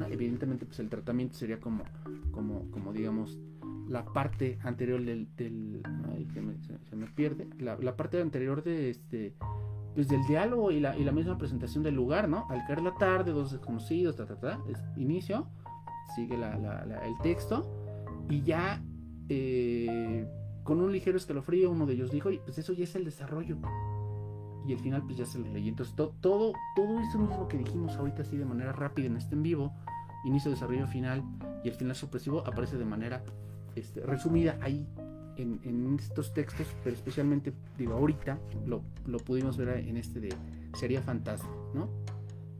Evidentemente, 0.09 0.65
pues 0.65 0.79
el 0.79 0.89
tratamiento 0.89 1.35
sería 1.35 1.59
como, 1.59 1.83
como, 2.31 2.69
como 2.71 2.91
digamos, 2.91 3.39
la 3.87 4.05
parte 4.05 4.59
anterior 4.63 5.03
del, 5.03 5.27
del 5.35 5.81
se, 6.89 6.95
me 6.95 7.07
pierde, 7.07 7.47
la, 7.59 7.95
parte 7.95 8.21
anterior 8.21 8.63
de 8.63 8.89
este, 8.89 9.35
pues 9.93 10.07
del 10.07 10.25
diálogo 10.27 10.71
y 10.71 10.79
la, 10.79 10.97
y 10.97 11.03
la 11.03 11.11
misma 11.11 11.37
presentación 11.37 11.83
del 11.83 11.95
lugar, 11.95 12.27
¿no? 12.27 12.47
Al 12.49 12.65
caer 12.65 12.81
la 12.81 12.95
tarde, 12.95 13.31
dos 13.31 13.51
desconocidos, 13.51 14.15
ta, 14.15 14.25
ta, 14.25 14.39
ta, 14.39 14.59
inicio, 14.97 15.47
sigue 16.15 16.37
la, 16.37 16.83
el 17.05 17.17
texto 17.21 17.65
y 18.29 18.41
ya 18.41 18.81
eh, 19.29 20.27
con 20.65 20.81
un 20.81 20.91
ligero 20.91 21.15
escalofrío, 21.15 21.69
uno 21.69 21.85
de 21.85 21.93
ellos 21.93 22.11
dijo, 22.11 22.31
pues 22.43 22.57
eso 22.57 22.73
ya 22.73 22.83
es 22.83 22.95
el 22.95 23.05
desarrollo. 23.05 23.55
Y 24.67 24.73
al 24.73 24.79
final 24.79 25.03
pues 25.03 25.15
ya 25.15 25.25
se 25.25 25.37
lo 25.37 25.47
leí. 25.47 25.69
Entonces 25.69 25.95
todo, 25.95 26.15
todo, 26.21 26.53
eso 26.99 27.19
mismo 27.19 27.47
que 27.47 27.59
dijimos 27.59 27.95
ahorita 27.95 28.23
así 28.23 28.35
de 28.35 28.45
manera 28.45 28.73
rápida 28.73 29.05
en 29.05 29.15
este 29.15 29.35
en 29.35 29.43
vivo, 29.43 29.71
inicio, 30.25 30.49
desarrollo 30.49 30.87
final 30.87 31.23
y 31.63 31.69
el 31.69 31.75
final 31.75 31.95
sorpresivo 31.95 32.43
aparece 32.47 32.77
de 32.77 32.85
manera 32.85 33.23
este, 33.75 34.01
resumida 34.01 34.57
ahí 34.59 34.87
en, 35.37 35.97
estos 35.99 36.33
textos, 36.33 36.65
pero 36.83 36.95
especialmente, 36.95 37.53
digo, 37.77 37.93
ahorita 37.93 38.39
lo, 38.65 38.81
lo 39.05 39.19
pudimos 39.19 39.57
ver 39.57 39.69
en 39.69 39.97
este 39.97 40.19
de 40.19 40.29
Sería 40.73 41.01
Fantasma, 41.03 41.49
¿no? 41.75 41.89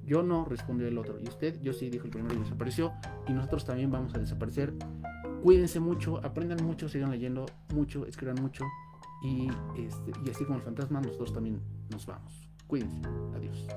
Yo 0.06 0.22
no 0.22 0.46
respondió 0.46 0.88
el 0.88 1.00
otro. 1.00 1.18
Y 1.20 1.28
usted, 1.28 1.60
yo 1.64 1.74
sí, 1.74 1.90
dijo 1.90 2.06
el 2.06 2.12
primero 2.12 2.36
y 2.36 2.40
desapareció. 2.40 2.94
Y 3.28 3.34
nosotros 3.34 3.66
también 3.66 3.90
vamos 3.90 4.14
a 4.14 4.20
desaparecer 4.20 4.74
Cuídense 5.46 5.80
mucho, 5.80 6.18
aprendan 6.26 6.66
mucho, 6.66 6.90
sigan 6.90 7.12
leyendo 7.12 7.46
mucho, 7.72 8.08
escriban 8.08 8.42
mucho. 8.42 8.66
Y, 9.22 9.48
este, 9.78 10.12
y 10.26 10.30
así 10.32 10.44
como 10.44 10.58
el 10.58 10.64
fantasma, 10.64 11.00
nosotros 11.00 11.32
también 11.34 11.62
nos 11.92 12.08
vamos. 12.08 12.50
Cuídense. 12.66 13.00
Adiós. 13.36 13.68